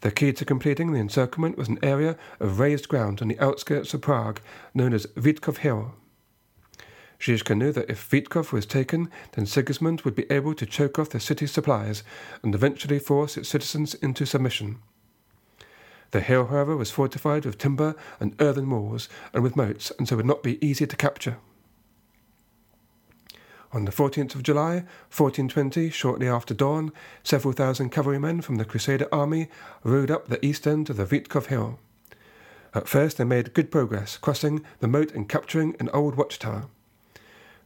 The 0.00 0.10
key 0.10 0.32
to 0.32 0.44
completing 0.44 0.92
the 0.92 1.00
encirclement 1.00 1.56
was 1.56 1.68
an 1.68 1.78
area 1.82 2.16
of 2.38 2.60
raised 2.60 2.88
ground 2.88 3.22
on 3.22 3.28
the 3.28 3.40
outskirts 3.40 3.94
of 3.94 4.02
Prague 4.02 4.40
known 4.74 4.92
as 4.92 5.06
Vítkov 5.16 5.58
Hill. 5.58 5.94
Zizka 7.18 7.56
knew 7.56 7.72
that 7.72 7.90
if 7.90 8.10
Vítkov 8.10 8.52
was 8.52 8.66
taken, 8.66 9.10
then 9.32 9.46
Sigismund 9.46 10.02
would 10.02 10.14
be 10.14 10.30
able 10.30 10.54
to 10.54 10.66
choke 10.66 10.98
off 10.98 11.10
the 11.10 11.20
city's 11.20 11.50
supplies 11.50 12.02
and 12.42 12.54
eventually 12.54 12.98
force 12.98 13.36
its 13.36 13.48
citizens 13.48 13.94
into 13.94 14.26
submission. 14.26 14.78
The 16.10 16.20
hill, 16.20 16.46
however, 16.46 16.76
was 16.76 16.90
fortified 16.90 17.44
with 17.44 17.58
timber 17.58 17.96
and 18.20 18.36
earthen 18.40 18.70
walls 18.70 19.08
and 19.32 19.42
with 19.42 19.56
moats, 19.56 19.90
and 19.98 20.06
so 20.06 20.16
would 20.16 20.26
not 20.26 20.42
be 20.42 20.64
easy 20.64 20.86
to 20.86 20.96
capture. 20.96 21.38
On 23.76 23.84
the 23.84 23.92
14th 23.92 24.34
of 24.34 24.42
July, 24.42 24.86
1420, 25.14 25.90
shortly 25.90 26.26
after 26.26 26.54
dawn, 26.54 26.92
several 27.22 27.52
thousand 27.52 27.90
cavalrymen 27.90 28.40
from 28.40 28.56
the 28.56 28.64
Crusader 28.64 29.06
army 29.12 29.50
rode 29.84 30.10
up 30.10 30.28
the 30.28 30.42
east 30.42 30.66
end 30.66 30.88
of 30.88 30.96
the 30.96 31.04
Vítkov 31.04 31.48
hill. 31.48 31.78
At 32.72 32.88
first 32.88 33.18
they 33.18 33.24
made 33.24 33.52
good 33.52 33.70
progress, 33.70 34.16
crossing 34.16 34.64
the 34.80 34.88
moat 34.88 35.12
and 35.12 35.28
capturing 35.28 35.76
an 35.78 35.90
old 35.90 36.14
watchtower. 36.14 36.68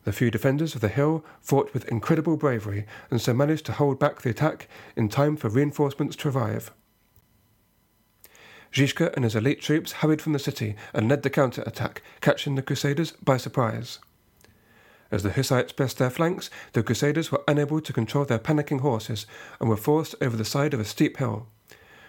The 0.02 0.12
few 0.12 0.33
defenders 0.33 0.75
of 0.75 0.81
the 0.81 0.88
hill 0.88 1.25
fought 1.40 1.73
with 1.73 1.87
incredible 1.87 2.37
bravery 2.37 2.87
and 3.09 3.21
so 3.21 3.33
managed 3.33 3.67
to 3.67 3.73
hold 3.75 4.00
back 4.00 4.23
the 4.23 4.31
attack 4.31 4.67
in 4.97 5.09
time 5.09 5.37
for 5.37 5.49
reinforcements 5.49 6.17
to 6.17 6.31
arrive. 6.31 6.73
Zizka 8.73 9.14
and 9.14 9.23
his 9.23 9.37
elite 9.37 9.61
troops 9.61 9.93
hurried 9.93 10.21
from 10.21 10.33
the 10.33 10.40
city 10.40 10.75
and 10.93 11.09
led 11.09 11.23
the 11.23 11.31
counter 11.31 11.62
attack, 11.69 12.02
catching 12.21 12.57
the 12.57 12.62
Crusaders 12.62 13.12
by 13.23 13.37
surprise. 13.37 14.00
As 15.11 15.23
the 15.23 15.33
Hussites 15.33 15.73
pressed 15.73 15.99
their 15.99 16.11
flanks, 16.11 16.50
the 16.73 16.83
Crusaders 16.83 17.33
were 17.33 17.43
unable 17.49 17.81
to 17.81 17.93
control 17.93 18.25
their 18.25 18.38
panicking 18.38 18.81
horses 18.81 19.26
and 19.59 19.69
were 19.69 19.76
forced 19.76 20.14
over 20.21 20.37
the 20.37 20.45
side 20.45 20.73
of 20.73 20.81
a 20.81 20.85
steep 20.85 21.17
hill. 21.17 21.49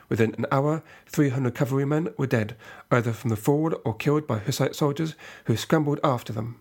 Within 0.08 0.36
an 0.36 0.46
hour, 0.51 0.84
300 1.08 1.55
cavalrymen 1.55 2.13
were 2.17 2.27
dead, 2.27 2.55
either 2.91 3.13
from 3.13 3.29
the 3.29 3.36
fall 3.36 3.74
or 3.86 3.96
killed 3.96 4.27
by 4.27 4.39
Hussite 4.39 4.75
soldiers 4.75 5.15
who 5.46 5.55
scrambled 5.55 6.00
after 6.03 6.34
them. 6.34 6.60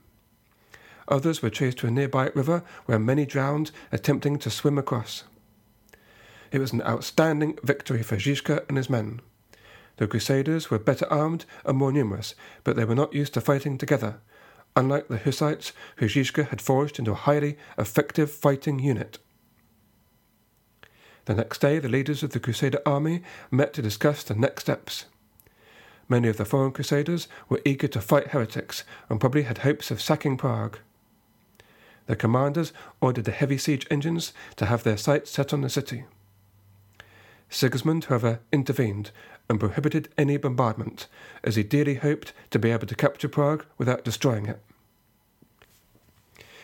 Others 1.09 1.43
were 1.43 1.51
chased 1.51 1.79
to 1.79 1.89
a 1.89 1.91
nearby 1.91 2.31
river 2.35 2.63
where 2.87 2.99
many 2.99 3.27
drowned 3.27 3.73
attempting 3.91 4.39
to 4.39 4.51
swim 4.51 4.79
across. 4.79 5.25
It 6.53 6.61
was 6.61 6.73
an 6.73 6.83
outstanding 6.83 7.59
victory 7.63 8.03
for 8.03 8.17
Zizka 8.17 8.65
and 8.69 8.77
his 8.77 8.89
men. 8.89 9.21
The 9.97 10.07
Crusaders 10.07 10.71
were 10.71 10.79
better 10.79 11.07
armed 11.13 11.45
and 11.65 11.77
more 11.77 11.93
numerous, 11.93 12.35
but 12.65 12.77
they 12.77 12.85
were 12.85 12.95
not 12.95 13.13
used 13.13 13.35
to 13.35 13.41
fighting 13.41 13.77
together, 13.77 14.21
unlike 14.77 15.09
the 15.09 15.19
Hussites, 15.19 15.73
who 15.97 16.07
Zizka 16.07 16.49
had 16.49 16.61
forged 16.61 16.99
into 16.99 17.13
a 17.13 17.17
highly 17.27 17.57
effective 17.77 18.31
fighting 18.31 18.79
unit. 18.79 19.19
The 21.27 21.35
next 21.35 21.61
day, 21.61 21.79
the 21.79 21.89
leaders 21.89 22.23
of 22.23 22.31
the 22.31 22.41
Crusader 22.41 22.81
army 22.87 23.23
met 23.51 23.73
to 23.75 23.83
discuss 23.83 24.23
the 24.23 24.35
next 24.35 24.63
steps. 24.63 25.07
Many 26.09 26.29
of 26.29 26.39
the 26.39 26.45
foreign 26.45 26.73
Crusaders 26.73 27.29
were 27.49 27.61
eager 27.65 27.87
to 27.89 28.01
fight 28.01 28.29
heretics 28.29 28.83
and 29.09 29.21
probably 29.21 29.43
had 29.43 29.59
hopes 29.59 29.91
of 29.91 30.01
sacking 30.03 30.37
Prague. 30.37 30.79
The 32.07 32.17
commanders 32.17 32.73
ordered 33.01 33.27
the 33.27 33.31
heavy 33.31 33.59
siege 33.59 33.87
engines 33.91 34.33
to 34.57 34.67
have 34.67 34.83
their 34.83 34.97
sights 34.97 35.31
set 35.31 35.53
on 35.53 35.61
the 35.61 35.69
city. 35.69 36.05
Sigismund, 37.49 38.07
however, 38.07 38.41
intervened 38.51 39.13
and 39.51 39.59
prohibited 39.59 40.09
any 40.17 40.37
bombardment, 40.37 41.09
as 41.43 41.57
he 41.57 41.65
dearly 41.65 41.97
hoped 41.97 42.33
to 42.51 42.59
be 42.59 42.71
able 42.71 42.87
to 42.87 42.95
capture 42.95 43.29
Prague 43.29 43.67
without 43.77 44.05
destroying 44.05 44.47
it. 44.47 44.61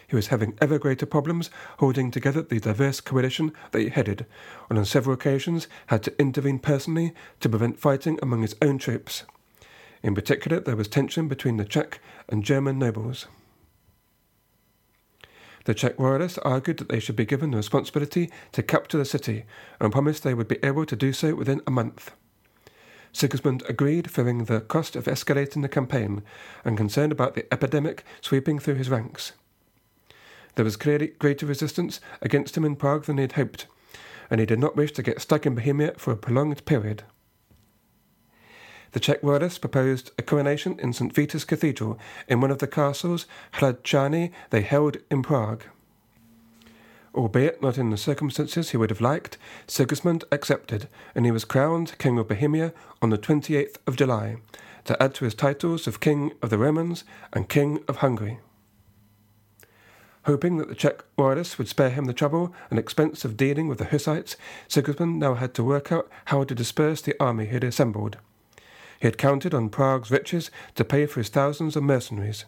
He 0.06 0.14
was 0.14 0.28
having 0.28 0.56
ever 0.60 0.78
greater 0.78 1.04
problems 1.04 1.50
holding 1.80 2.12
together 2.12 2.42
the 2.42 2.60
diverse 2.60 3.00
coalition 3.00 3.52
that 3.72 3.82
he 3.82 3.88
headed, 3.88 4.24
and 4.70 4.78
on 4.78 4.84
several 4.84 5.14
occasions 5.14 5.66
had 5.88 6.04
to 6.04 6.18
intervene 6.20 6.60
personally 6.60 7.12
to 7.40 7.48
prevent 7.48 7.80
fighting 7.80 8.20
among 8.22 8.42
his 8.42 8.54
own 8.62 8.78
troops. 8.78 9.24
In 10.04 10.14
particular, 10.14 10.60
there 10.60 10.76
was 10.76 10.86
tension 10.86 11.26
between 11.26 11.56
the 11.56 11.64
Czech 11.64 12.00
and 12.28 12.44
German 12.44 12.78
nobles. 12.78 13.26
The 15.64 15.74
Czech 15.74 15.98
royalists 15.98 16.38
argued 16.38 16.76
that 16.76 16.88
they 16.88 17.00
should 17.00 17.16
be 17.16 17.24
given 17.24 17.50
the 17.50 17.56
responsibility 17.56 18.30
to 18.52 18.62
capture 18.62 18.98
the 18.98 19.04
city 19.04 19.44
and 19.80 19.90
promised 19.90 20.22
they 20.22 20.34
would 20.34 20.46
be 20.46 20.62
able 20.62 20.86
to 20.86 20.94
do 20.94 21.12
so 21.12 21.34
within 21.34 21.60
a 21.66 21.72
month. 21.72 22.12
Sigismund 23.16 23.62
agreed, 23.66 24.10
fearing 24.10 24.44
the 24.44 24.60
cost 24.60 24.94
of 24.94 25.06
escalating 25.06 25.62
the 25.62 25.70
campaign 25.70 26.22
and 26.66 26.76
concerned 26.76 27.12
about 27.12 27.34
the 27.34 27.50
epidemic 27.50 28.04
sweeping 28.20 28.58
through 28.58 28.74
his 28.74 28.90
ranks. 28.90 29.32
There 30.54 30.66
was 30.66 30.76
clearly 30.76 31.14
greater 31.18 31.46
resistance 31.46 31.98
against 32.20 32.58
him 32.58 32.64
in 32.66 32.76
Prague 32.76 33.06
than 33.06 33.16
he 33.16 33.22
had 33.22 33.32
hoped, 33.32 33.68
and 34.28 34.38
he 34.38 34.44
did 34.44 34.58
not 34.58 34.76
wish 34.76 34.92
to 34.92 35.02
get 35.02 35.22
stuck 35.22 35.46
in 35.46 35.54
Bohemia 35.54 35.94
for 35.96 36.10
a 36.10 36.16
prolonged 36.16 36.62
period. 36.66 37.04
The 38.92 39.00
Czech 39.00 39.22
royalists 39.22 39.58
proposed 39.58 40.10
a 40.18 40.22
coronation 40.22 40.78
in 40.78 40.92
St. 40.92 41.14
Vitus 41.14 41.46
Cathedral 41.46 41.98
in 42.28 42.42
one 42.42 42.50
of 42.50 42.58
the 42.58 42.66
castles, 42.66 43.24
Hradčany, 43.54 44.30
they 44.50 44.60
held 44.60 44.98
in 45.10 45.22
Prague 45.22 45.62
albeit 47.16 47.62
not 47.62 47.78
in 47.78 47.90
the 47.90 47.96
circumstances 47.96 48.70
he 48.70 48.76
would 48.76 48.90
have 48.90 49.00
liked, 49.00 49.38
Sigismund 49.66 50.24
accepted, 50.30 50.88
and 51.14 51.24
he 51.24 51.30
was 51.30 51.44
crowned 51.44 51.96
King 51.98 52.18
of 52.18 52.28
Bohemia 52.28 52.72
on 53.00 53.10
the 53.10 53.18
28th 53.18 53.76
of 53.86 53.96
July, 53.96 54.36
to 54.84 55.02
add 55.02 55.14
to 55.14 55.24
his 55.24 55.34
titles 55.34 55.86
of 55.86 56.00
King 56.00 56.32
of 56.42 56.50
the 56.50 56.58
Romans 56.58 57.04
and 57.32 57.48
King 57.48 57.82
of 57.88 57.96
Hungary. 57.96 58.38
Hoping 60.24 60.58
that 60.58 60.68
the 60.68 60.74
Czech 60.74 61.04
royalists 61.16 61.56
would 61.56 61.68
spare 61.68 61.90
him 61.90 62.06
the 62.06 62.12
trouble 62.12 62.52
and 62.68 62.78
expense 62.78 63.24
of 63.24 63.36
dealing 63.36 63.68
with 63.68 63.78
the 63.78 63.84
Hussites, 63.86 64.36
Sigismund 64.66 65.18
now 65.18 65.34
had 65.34 65.54
to 65.54 65.64
work 65.64 65.92
out 65.92 66.10
how 66.26 66.44
to 66.44 66.54
disperse 66.54 67.00
the 67.00 67.14
army 67.20 67.46
he 67.46 67.52
had 67.52 67.64
assembled. 67.64 68.18
He 69.00 69.06
had 69.06 69.18
counted 69.18 69.54
on 69.54 69.68
Prague's 69.68 70.10
riches 70.10 70.50
to 70.74 70.84
pay 70.84 71.06
for 71.06 71.20
his 71.20 71.28
thousands 71.28 71.76
of 71.76 71.84
mercenaries. 71.84 72.44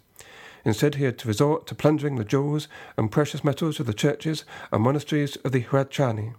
Instead, 0.68 0.96
he 0.96 1.04
had 1.04 1.16
to 1.16 1.26
resort 1.26 1.66
to 1.66 1.74
plundering 1.74 2.16
the 2.16 2.24
jewels 2.26 2.68
and 2.98 3.10
precious 3.10 3.42
metals 3.42 3.80
of 3.80 3.86
the 3.86 3.94
churches 3.94 4.44
and 4.70 4.82
monasteries 4.82 5.36
of 5.36 5.50
the 5.50 5.62
Hradčany, 5.62 6.34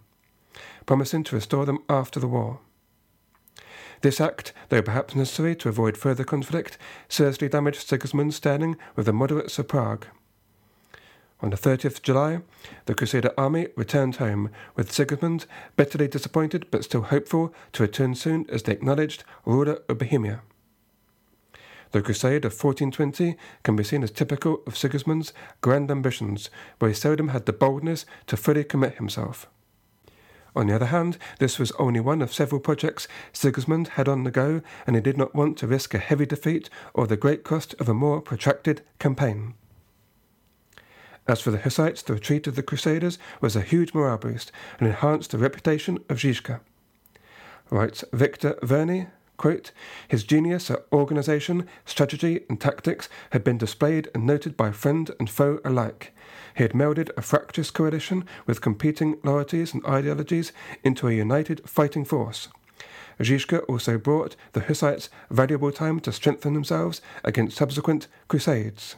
promising 0.86 1.24
to 1.24 1.36
restore 1.36 1.66
them 1.66 1.80
after 1.90 2.20
the 2.20 2.28
war. 2.28 2.60
This 4.02 4.22
act, 4.22 4.54
though 4.70 4.84
perhaps 4.84 5.16
necessary 5.16 5.56
to 5.56 5.70
avoid 5.70 5.98
further 5.98 6.24
conflict, 6.24 6.78
seriously 7.08 7.50
damaged 7.50 7.88
Sigismund's 7.88 8.36
standing 8.36 8.78
with 8.96 9.08
the 9.08 9.14
moderates 9.14 9.58
of 9.58 9.68
Prague. 9.68 10.06
On 11.42 11.50
the 11.50 11.58
30th 11.58 12.04
July, 12.04 12.42
the 12.86 12.94
Crusader 12.94 13.34
army 13.36 13.70
returned 13.76 14.18
home, 14.18 14.52
with 14.76 14.92
Sigismund 14.92 15.48
bitterly 15.76 16.08
disappointed 16.08 16.68
but 16.70 16.84
still 16.84 17.02
hopeful 17.02 17.52
to 17.74 17.82
return 17.82 18.14
soon 18.14 18.46
as 18.52 18.62
the 18.62 18.74
acknowledged 18.74 19.24
ruler 19.44 19.82
of 19.90 19.98
Bohemia. 19.98 20.42
The 21.92 22.02
Crusade 22.02 22.46
of 22.46 22.54
1420 22.54 23.36
can 23.64 23.76
be 23.76 23.84
seen 23.84 24.04
as 24.04 24.12
typical 24.12 24.62
of 24.68 24.78
Sigismund's 24.78 25.34
grand 25.62 25.90
ambitions, 25.90 26.52
where 26.78 26.90
he 26.90 26.96
seldom 26.96 27.30
had 27.30 27.48
the 27.48 27.54
boldness 27.54 28.06
to 28.28 28.38
fully 28.38 28.64
commit 28.64 28.96
himself. 28.96 29.48
On 30.56 30.68
the 30.68 30.76
other 30.76 30.88
hand, 30.88 31.18
this 31.40 31.58
was 31.58 31.72
only 31.74 32.00
one 32.00 32.22
of 32.22 32.34
several 32.34 32.62
projects 32.62 33.08
Sigismund 33.34 33.90
had 33.90 34.08
on 34.08 34.24
the 34.24 34.32
go, 34.32 34.62
and 34.86 34.96
he 34.96 35.02
did 35.02 35.18
not 35.18 35.34
want 35.34 35.58
to 35.60 35.68
risk 35.68 35.94
a 35.94 36.00
heavy 36.00 36.26
defeat 36.26 36.70
or 36.94 37.08
the 37.08 37.18
great 37.18 37.44
cost 37.44 37.74
of 37.80 37.90
a 37.90 37.94
more 37.94 38.22
protracted 38.22 38.82
campaign. 39.00 39.56
As 41.28 41.42
for 41.42 41.52
the 41.52 41.60
Hussites, 41.60 42.02
the 42.02 42.14
retreat 42.14 42.48
of 42.48 42.56
the 42.56 42.64
Crusaders 42.64 43.20
was 43.42 43.56
a 43.56 43.62
huge 43.62 43.94
morale 43.94 44.18
boost 44.18 44.52
and 44.80 44.88
enhanced 44.88 45.32
the 45.32 45.38
reputation 45.38 46.00
of 46.10 46.18
Žižka. 46.18 46.60
Writes 47.70 48.04
Victor 48.12 48.58
Verney, 48.64 49.08
Quote, 49.40 49.72
His 50.10 50.26
genius 50.26 50.70
at 50.70 50.86
organization, 50.92 51.66
strategy, 51.86 52.42
and 52.50 52.60
tactics 52.60 53.08
had 53.30 53.42
been 53.42 53.58
displayed 53.58 54.10
and 54.14 54.26
noted 54.26 54.58
by 54.58 54.74
friend 54.74 55.10
and 55.18 55.30
foe 55.30 55.62
alike. 55.64 56.14
He 56.58 56.64
had 56.64 56.74
melded 56.74 57.10
a 57.16 57.22
fractious 57.22 57.72
coalition 57.72 58.26
with 58.46 58.60
competing 58.60 59.18
loyalties 59.24 59.74
and 59.74 59.84
ideologies 59.86 60.52
into 60.84 61.08
a 61.08 61.14
united 61.14 61.62
fighting 61.70 62.04
force. 62.04 62.50
Žižka 63.18 63.64
also 63.70 63.98
brought 63.98 64.36
the 64.52 64.60
Hussites 64.60 65.10
valuable 65.32 65.72
time 65.72 66.02
to 66.02 66.12
strengthen 66.12 66.54
themselves 66.54 67.02
against 67.24 67.56
subsequent 67.56 68.08
crusades. 68.28 68.98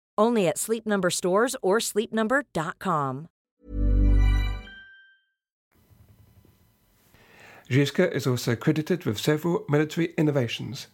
Only 0.17 0.47
at 0.47 0.57
Sleep 0.57 0.85
Number 0.85 1.09
stores 1.09 1.55
or 1.61 1.79
sleepnumber.com. 1.79 3.27
Žižka 7.69 8.11
is 8.11 8.27
also 8.27 8.55
credited 8.55 9.05
with 9.05 9.17
several 9.17 9.63
military 9.69 10.13
innovations. 10.17 10.87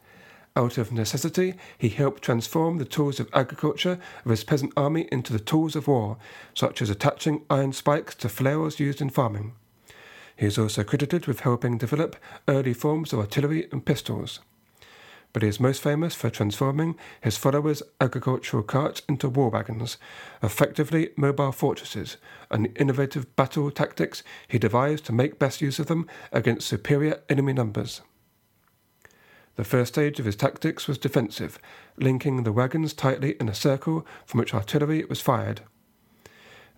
Out 0.55 0.77
of 0.77 0.91
necessity, 0.91 1.55
he 1.77 1.89
helped 1.89 2.21
transform 2.21 2.77
the 2.77 2.85
tools 2.85 3.19
of 3.19 3.29
agriculture 3.33 3.99
of 4.23 4.29
his 4.29 4.43
peasant 4.43 4.73
army 4.77 5.07
into 5.11 5.33
the 5.33 5.39
tools 5.39 5.75
of 5.75 5.87
war, 5.87 6.17
such 6.53 6.81
as 6.81 6.89
attaching 6.89 7.45
iron 7.49 7.73
spikes 7.73 8.13
to 8.15 8.29
flails 8.29 8.79
used 8.79 9.01
in 9.01 9.09
farming. 9.09 9.53
He 10.35 10.45
is 10.45 10.59
also 10.59 10.83
credited 10.83 11.25
with 11.25 11.39
helping 11.39 11.79
develop 11.79 12.15
early 12.47 12.73
forms 12.73 13.11
of 13.11 13.19
artillery 13.19 13.67
and 13.71 13.83
pistols 13.83 14.39
but 15.37 15.43
he 15.43 15.49
is 15.49 15.59
most 15.59 15.83
famous 15.83 16.15
for 16.15 16.31
transforming 16.31 16.95
his 17.21 17.37
followers' 17.37 17.83
agricultural 18.01 18.63
carts 18.63 19.03
into 19.07 19.29
war 19.29 19.51
wagons, 19.51 19.99
effectively 20.41 21.09
mobile 21.15 21.51
fortresses, 21.51 22.17
and 22.49 22.75
innovative 22.75 23.35
battle 23.35 23.69
tactics 23.69 24.23
he 24.47 24.57
devised 24.57 25.05
to 25.05 25.13
make 25.13 25.37
best 25.37 25.61
use 25.61 25.77
of 25.77 25.85
them 25.85 26.07
against 26.31 26.67
superior 26.67 27.21
enemy 27.29 27.53
numbers. 27.53 28.01
The 29.57 29.63
first 29.63 29.93
stage 29.93 30.19
of 30.19 30.25
his 30.25 30.35
tactics 30.35 30.87
was 30.87 30.97
defensive, 30.97 31.59
linking 31.97 32.41
the 32.41 32.51
wagons 32.51 32.95
tightly 32.95 33.35
in 33.39 33.47
a 33.47 33.53
circle 33.53 34.07
from 34.25 34.39
which 34.39 34.55
artillery 34.55 35.05
was 35.05 35.21
fired. 35.21 35.61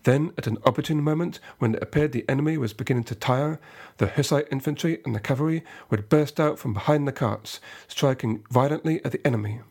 Then, 0.03 0.31
at 0.37 0.47
an 0.47 0.57
opportune 0.65 1.01
moment, 1.01 1.39
when 1.57 1.75
it 1.75 1.83
appeared 1.83 2.11
the 2.11 2.27
enemy 2.29 2.57
was 2.57 2.73
beginning 2.73 3.03
to 3.05 3.15
tire, 3.15 3.59
the 3.97 4.07
Hussite 4.07 4.47
infantry 4.51 5.01
and 5.05 5.13
the 5.13 5.19
cavalry 5.19 5.63
would 5.89 6.09
burst 6.09 6.39
out 6.39 6.57
from 6.57 6.73
behind 6.73 7.07
the 7.07 7.11
carts, 7.11 7.59
striking 7.87 8.43
violently 8.49 9.03
at 9.03 9.11
the 9.11 9.25
enemy. 9.27 9.61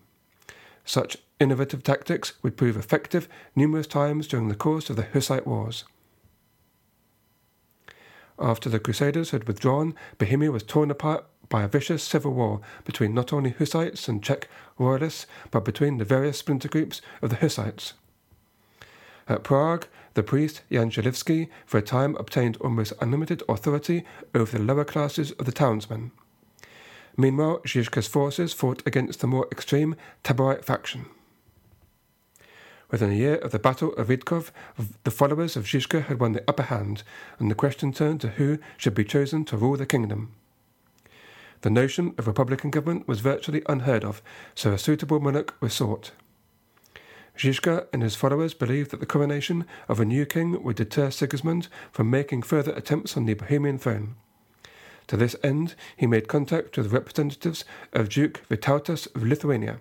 Such 0.85 1.19
innovative 1.41 1.83
tactics 1.83 2.35
would 2.43 2.57
prove 2.57 2.77
effective 2.77 3.29
numerous 3.55 3.87
times 3.87 4.27
during 4.27 4.49
the 4.49 4.55
course 4.55 4.91
of 4.91 4.97
the 4.97 5.03
Hussite 5.05 5.47
Wars. 5.47 5.85
After 8.39 8.69
the 8.69 8.79
Crusaders 8.79 9.31
had 9.31 9.49
withdrawn, 9.49 9.95
Bohemia 10.19 10.53
was 10.53 10.63
torn 10.63 10.91
apart 10.91 11.27
by 11.49 11.63
a 11.63 11.69
vicious 11.69 12.03
civil 12.03 12.33
war 12.33 12.61
between 12.85 13.15
not 13.15 13.33
only 13.33 13.51
Hussites 13.51 14.09
and 14.09 14.23
Czech 14.23 14.49
royalists, 14.79 15.27
but 15.51 15.65
between 15.65 15.99
the 15.99 16.05
various 16.05 16.39
splinter 16.39 16.69
groups 16.69 17.01
of 17.23 17.31
the 17.31 17.37
Hussites. 17.37 17.95
At 19.29 19.45
Prague, 19.45 19.87
the 20.19 20.25
priest 20.25 20.63
Jan 20.69 20.91
Zhelivsky 20.91 21.49
for 21.65 21.79
a 21.79 21.83
time 21.83 22.17
obtained 22.17 22.57
almost 22.57 22.93
unlimited 23.01 23.41
authority 23.49 24.05
over 24.35 24.59
the 24.59 24.65
lower 24.65 24.85
classes 24.85 25.31
of 25.31 25.47
the 25.47 25.53
townsmen. 25.53 26.11
Meanwhile, 27.17 27.61
Žižka's 27.61 28.09
forces 28.09 28.53
fought 28.53 28.83
against 28.85 29.21
the 29.21 29.29
more 29.29 29.47
extreme 29.53 29.95
Taborite 30.25 30.65
faction. 30.65 31.07
Within 32.91 33.13
a 33.13 33.15
year 33.15 33.37
of 33.37 33.53
the 33.53 33.61
Battle 33.61 33.93
of 33.93 34.09
Vítkov, 34.09 34.51
the 35.05 35.13
followers 35.13 35.57
of 35.57 35.67
Žižka 35.67 36.07
had 36.07 36.19
won 36.19 36.33
the 36.33 36.43
upper 36.49 36.65
hand, 36.65 37.05
and 37.39 37.49
the 37.49 37.55
question 37.55 37.93
turned 37.93 38.21
to 38.23 38.31
who 38.31 38.59
should 38.77 38.95
be 38.95 39.05
chosen 39.05 39.45
to 39.45 39.57
rule 39.57 39.77
the 39.77 39.87
kingdom. 39.87 40.33
The 41.61 41.71
notion 41.71 42.13
of 42.19 42.27
republican 42.27 42.71
government 42.71 43.07
was 43.07 43.21
virtually 43.21 43.63
unheard 43.69 44.05
of, 44.05 44.21
so 44.57 44.73
a 44.73 44.79
suitable 44.79 45.21
monarch 45.21 45.55
was 45.61 45.75
sought. 45.75 46.11
Žižka 47.39 47.87
and 47.93 48.03
his 48.03 48.17
followers 48.17 48.53
believed 48.53 48.91
that 48.91 48.99
the 48.99 49.07
coronation 49.07 49.65
of 49.89 50.01
a 50.01 50.05
new 50.05 50.27
king 50.27 50.61
would 50.61 50.75
deter 50.75 51.09
Sigismund 51.11 51.69
from 51.93 52.11
making 52.11 52.43
further 52.43 52.73
attempts 52.73 53.17
on 53.17 53.27
the 53.27 53.35
Bohemian 53.35 53.79
throne. 53.79 54.17
To 55.07 55.17
this 55.17 55.37
end, 55.43 55.77
he 55.97 56.07
made 56.07 56.27
contact 56.27 56.77
with 56.77 56.93
representatives 56.93 57.65
of 57.93 58.09
Duke 58.09 58.43
Vytautas 58.49 59.07
of 59.15 59.23
Lithuania, 59.23 59.79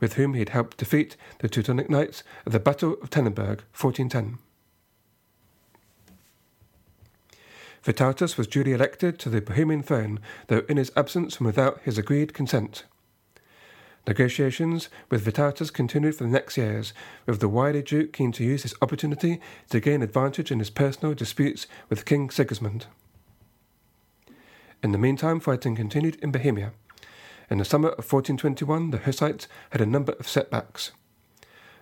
with 0.00 0.14
whom 0.14 0.34
he 0.34 0.40
had 0.40 0.50
helped 0.50 0.76
defeat 0.76 1.16
the 1.38 1.48
Teutonic 1.48 1.88
Knights 1.88 2.22
at 2.44 2.52
the 2.52 2.60
Battle 2.60 2.96
of 3.02 3.08
Tannenberg, 3.08 3.62
1410. 3.74 4.38
Vytautas 7.82 8.36
was 8.36 8.46
duly 8.46 8.72
elected 8.72 9.18
to 9.18 9.30
the 9.30 9.40
Bohemian 9.40 9.82
throne, 9.82 10.20
though 10.48 10.62
in 10.68 10.76
his 10.76 10.92
absence 10.94 11.38
and 11.38 11.46
without 11.46 11.80
his 11.84 11.96
agreed 11.96 12.34
consent. 12.34 12.84
Negotiations 14.08 14.88
with 15.10 15.22
Vytautas 15.26 15.70
continued 15.70 16.14
for 16.14 16.24
the 16.24 16.30
next 16.30 16.56
years, 16.56 16.94
with 17.26 17.40
the 17.40 17.48
wily 17.48 17.82
Duke 17.82 18.14
keen 18.14 18.32
to 18.32 18.42
use 18.42 18.62
this 18.62 18.74
opportunity 18.80 19.38
to 19.68 19.80
gain 19.80 20.00
advantage 20.00 20.50
in 20.50 20.60
his 20.60 20.70
personal 20.70 21.12
disputes 21.12 21.66
with 21.90 22.06
King 22.06 22.30
Sigismund. 22.30 22.86
In 24.82 24.92
the 24.92 24.98
meantime, 24.98 25.40
fighting 25.40 25.76
continued 25.76 26.16
in 26.22 26.32
Bohemia. 26.32 26.72
In 27.50 27.58
the 27.58 27.66
summer 27.66 27.90
of 27.90 28.10
1421, 28.10 28.92
the 28.92 28.98
Hussites 29.00 29.46
had 29.72 29.82
a 29.82 29.86
number 29.86 30.14
of 30.14 30.26
setbacks. 30.26 30.92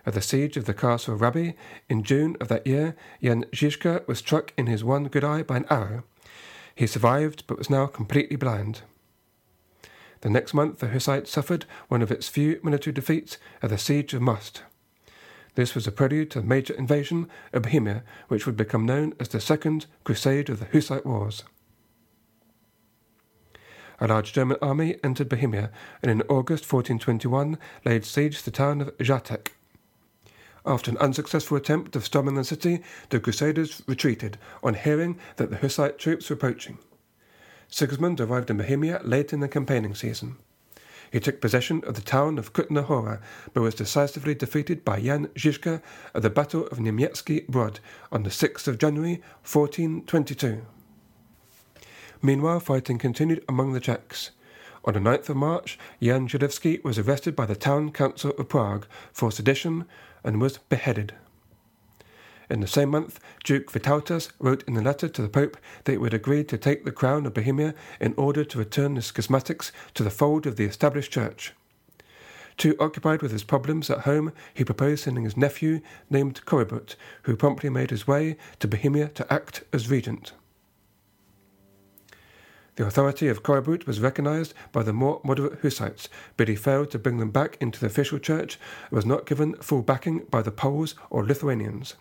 At 0.05 0.15
the 0.15 0.21
siege 0.21 0.57
of 0.57 0.65
the 0.65 0.75
castle 0.75 1.15
of 1.15 1.21
Raby 1.21 1.55
in 1.89 2.03
June 2.03 2.37
of 2.41 2.49
that 2.49 2.67
year, 2.67 2.97
Jan 3.23 3.45
Žižka 3.53 4.05
was 4.09 4.19
struck 4.19 4.53
in 4.57 4.67
his 4.67 4.83
one 4.83 5.05
good 5.05 5.23
eye 5.23 5.45
by 5.45 5.59
an 5.59 5.67
arrow. 5.71 6.03
He 6.75 6.89
survived, 6.89 7.45
but 7.47 7.59
was 7.59 7.71
now 7.71 7.87
completely 7.87 8.35
blind. 8.35 8.83
The 10.27 10.33
next 10.33 10.55
month, 10.55 10.81
the 10.81 10.89
Hussites 10.89 11.31
suffered 11.31 11.67
one 11.87 12.03
of 12.03 12.11
its 12.11 12.29
few 12.29 12.59
military 12.61 12.93
defeats 12.93 13.39
at 13.63 13.71
the 13.71 13.79
Siege 13.79 14.13
of 14.13 14.23
Most. 14.23 14.65
This 15.55 15.73
was 15.73 15.87
a 15.87 15.93
prelude 15.93 16.33
to 16.33 16.41
the 16.41 16.47
major 16.49 16.75
invasion 16.75 17.29
of 17.53 17.63
Bohemia, 17.63 18.03
which 18.27 18.45
would 18.45 18.57
become 18.57 18.85
known 18.85 19.15
as 19.21 19.29
the 19.29 19.41
Second 19.41 19.87
Crusade 20.03 20.51
of 20.51 20.59
the 20.59 20.65
Hussite 20.65 21.07
Wars. 21.07 21.45
A 24.01 24.09
large 24.09 24.33
German 24.33 24.57
army 24.61 24.97
entered 25.05 25.29
Bohemia 25.29 25.71
and 26.03 26.11
in 26.11 26.23
August 26.23 26.65
1421 26.73 27.57
laid 27.85 28.05
siege 28.05 28.39
to 28.39 28.47
the 28.47 28.51
town 28.51 28.81
of 28.81 28.99
Žatec. 28.99 29.53
After 30.67 30.91
an 30.91 30.99
unsuccessful 30.99 31.57
attempt 31.57 31.95
of 31.95 32.05
storming 32.05 32.35
the 32.35 32.43
city, 32.43 32.83
the 33.11 33.21
Crusaders 33.21 33.81
retreated 33.87 34.39
on 34.61 34.75
hearing 34.75 35.21
that 35.37 35.51
the 35.51 35.59
Hussite 35.59 36.01
troops 36.01 36.29
were 36.29 36.35
approaching. 36.35 36.79
Sigismund 37.69 38.21
arrived 38.21 38.51
in 38.51 38.59
Bohemia 38.59 39.01
late 39.05 39.33
in 39.33 39.41
the 39.41 39.49
campaigning 39.49 39.95
season. 39.95 40.37
He 41.11 41.21
took 41.21 41.41
possession 41.41 41.83
of 41.87 41.95
the 41.95 42.01
town 42.01 42.39
of 42.39 42.53
Kutna 42.53 42.85
Hora, 42.85 43.21
but 43.55 43.63
was 43.63 43.75
decisively 43.75 44.35
defeated 44.35 44.85
by 44.85 45.01
Jan 45.01 45.29
Žižka 45.29 45.81
at 46.15 46.23
the 46.23 46.31
Battle 46.31 46.67
of 46.67 46.79
Německý 46.79 47.49
Brod 47.49 47.81
on 48.11 48.23
the 48.23 48.31
6th 48.31 48.67
of 48.67 48.79
January 48.79 49.23
1422. 49.45 50.63
Meanwhile, 52.23 52.61
fighting 52.61 52.99
continued 52.99 53.45
among 53.49 53.73
the 53.73 53.81
Czechs. 53.81 54.31
On 54.85 54.95
the 54.95 55.01
9th 55.01 55.29
of 55.29 55.37
March, 55.37 55.79
Jan 56.01 56.29
Zhelivsky 56.29 56.83
was 56.83 56.99
arrested 56.99 57.35
by 57.37 57.47
the 57.47 57.57
town 57.57 57.93
council 57.93 58.33
of 58.39 58.49
Prague 58.49 58.87
for 59.13 59.31
sedition 59.31 59.85
and 60.25 60.41
was 60.41 60.59
beheaded. 60.59 61.15
In 62.49 62.61
the 62.61 62.67
same 62.67 62.91
month, 62.91 63.19
Duke 63.43 63.73
Vytautas 63.73 64.31
wrote 64.39 64.63
in 64.69 64.77
a 64.77 64.83
letter 64.83 65.09
to 65.09 65.23
the 65.23 65.29
Pope 65.29 65.57
that 65.85 65.93
he 65.93 65.99
would 65.99 66.15
agree 66.15 66.45
to 66.45 66.57
take 66.57 66.85
the 66.85 66.93
crown 66.93 67.27
of 67.27 67.35
Bohemia 67.35 67.75
in 68.01 68.15
order 68.17 68.45
to 68.45 68.59
return 68.59 68.95
the 68.95 69.01
schismatics 69.01 69.73
to 69.95 70.05
the 70.05 70.11
fold 70.11 70.47
of 70.47 70.57
the 70.57 70.65
established 70.65 71.11
church. 71.11 71.53
Too 72.57 72.77
occupied 72.81 73.21
with 73.21 73.33
his 73.33 73.45
problems 73.45 73.91
at 73.91 74.01
home, 74.01 74.33
he 74.55 74.65
proposed 74.65 75.05
sending 75.05 75.25
his 75.25 75.37
nephew, 75.37 75.81
named 76.09 76.41
Korybut, 76.47 76.95
who 77.23 77.37
promptly 77.37 77.69
made 77.69 77.91
his 77.91 78.07
way 78.07 78.37
to 78.61 78.69
Bohemia 78.69 79.09
to 79.09 79.31
act 79.33 79.65
as 79.73 79.91
regent. 79.91 80.33
The 82.77 82.87
authority 82.87 83.29
of 83.29 83.43
Korybut 83.43 83.87
was 83.87 84.01
recognized 84.01 84.55
by 84.71 84.83
the 84.83 84.93
more 84.93 85.21
moderate 85.25 85.61
Hussites, 85.63 86.09
but 86.37 86.49
he 86.49 86.57
failed 86.57 86.91
to 86.91 86.99
bring 86.99 87.19
them 87.19 87.31
back 87.31 87.57
into 87.61 87.81
the 87.81 87.87
official 87.87 88.19
church 88.19 88.59
and 88.91 88.97
was 88.97 89.07
not 89.07 89.27
given 89.27 89.55
full 89.57 89.83
backing 89.83 90.27
by 90.31 90.43
the 90.43 90.51
Poles 90.51 90.95
or 91.11 91.25
Lithuanians. 91.25 91.95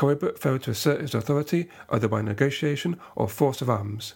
Korybut 0.00 0.38
failed 0.38 0.62
to 0.62 0.70
assert 0.70 1.02
his 1.02 1.14
authority 1.14 1.68
either 1.90 2.08
by 2.08 2.22
negotiation 2.22 2.98
or 3.16 3.28
force 3.28 3.60
of 3.60 3.68
arms. 3.68 4.14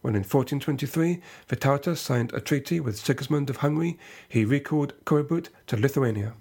When 0.00 0.16
in 0.16 0.24
1423 0.24 1.22
Vytautas 1.48 1.98
signed 1.98 2.34
a 2.34 2.40
treaty 2.40 2.80
with 2.80 2.98
Sigismund 2.98 3.48
of 3.48 3.58
Hungary, 3.58 4.00
he 4.28 4.44
recalled 4.44 4.94
Korybut 5.04 5.50
to 5.68 5.76
Lithuania. 5.76 6.34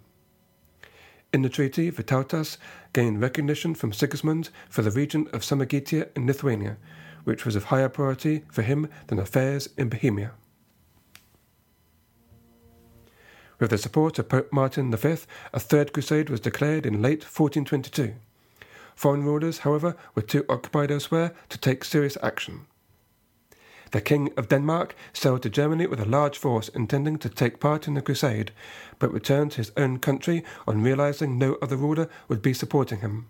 In 1.32 1.44
the 1.44 1.50
treaty, 1.50 1.92
Vytautas 1.92 2.58
gained 2.92 3.22
recognition 3.22 3.76
from 3.76 3.94
Sigismund 3.94 4.50
for 4.68 4.82
the 4.82 4.90
region 4.90 5.28
of 5.32 5.44
Samogitia 5.44 6.10
in 6.16 6.26
Lithuania, 6.26 6.78
which 7.24 7.46
was 7.46 7.56
of 7.56 7.66
higher 7.66 7.88
priority 7.88 8.46
for 8.52 8.64
him 8.64 8.90
than 9.06 9.20
affairs 9.20 9.70
in 9.78 9.90
Bohemia. 9.90 10.32
With 13.60 13.70
the 13.70 13.78
support 13.78 14.18
of 14.18 14.28
Pope 14.28 14.52
Martin 14.52 14.90
V, 14.92 15.18
a 15.54 15.60
third 15.60 15.94
crusade 15.94 16.32
was 16.32 16.40
declared 16.40 16.88
in 16.88 17.04
late 17.04 17.22
1422. 17.22 18.16
Foreign 18.96 19.24
rulers, 19.24 19.60
however, 19.60 19.96
were 20.16 20.22
too 20.22 20.46
occupied 20.48 20.92
elsewhere 20.92 21.34
to 21.50 21.58
take 21.58 21.84
serious 21.84 22.18
action. 22.24 22.66
The 23.92 24.02
King 24.02 24.34
of 24.36 24.50
Denmark 24.50 24.96
sailed 25.14 25.44
to 25.44 25.50
Germany 25.50 25.88
with 25.88 26.00
a 26.00 26.06
large 26.06 26.38
force 26.38 26.70
intending 26.70 27.18
to 27.20 27.30
take 27.30 27.60
part 27.60 27.88
in 27.88 27.94
the 27.94 28.02
crusade, 28.02 28.52
but 29.00 29.14
returned 29.14 29.52
to 29.52 29.58
his 29.58 29.72
own 29.78 30.00
country 30.00 30.44
on 30.68 30.82
realizing 30.82 31.38
no 31.38 31.58
other 31.62 31.78
ruler 31.78 32.10
would 32.28 32.42
be 32.42 32.54
supporting 32.54 33.00
him. 33.00 33.28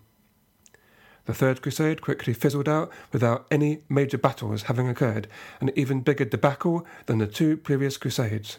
The 1.26 1.34
Third 1.34 1.60
Crusade 1.60 2.00
quickly 2.00 2.32
fizzled 2.32 2.68
out 2.68 2.90
without 3.12 3.46
any 3.50 3.82
major 3.88 4.16
battles 4.16 4.62
having 4.62 4.88
occurred, 4.88 5.26
an 5.60 5.72
even 5.74 6.00
bigger 6.00 6.24
debacle 6.24 6.86
than 7.06 7.18
the 7.18 7.26
two 7.26 7.56
previous 7.56 7.96
Crusades. 7.96 8.58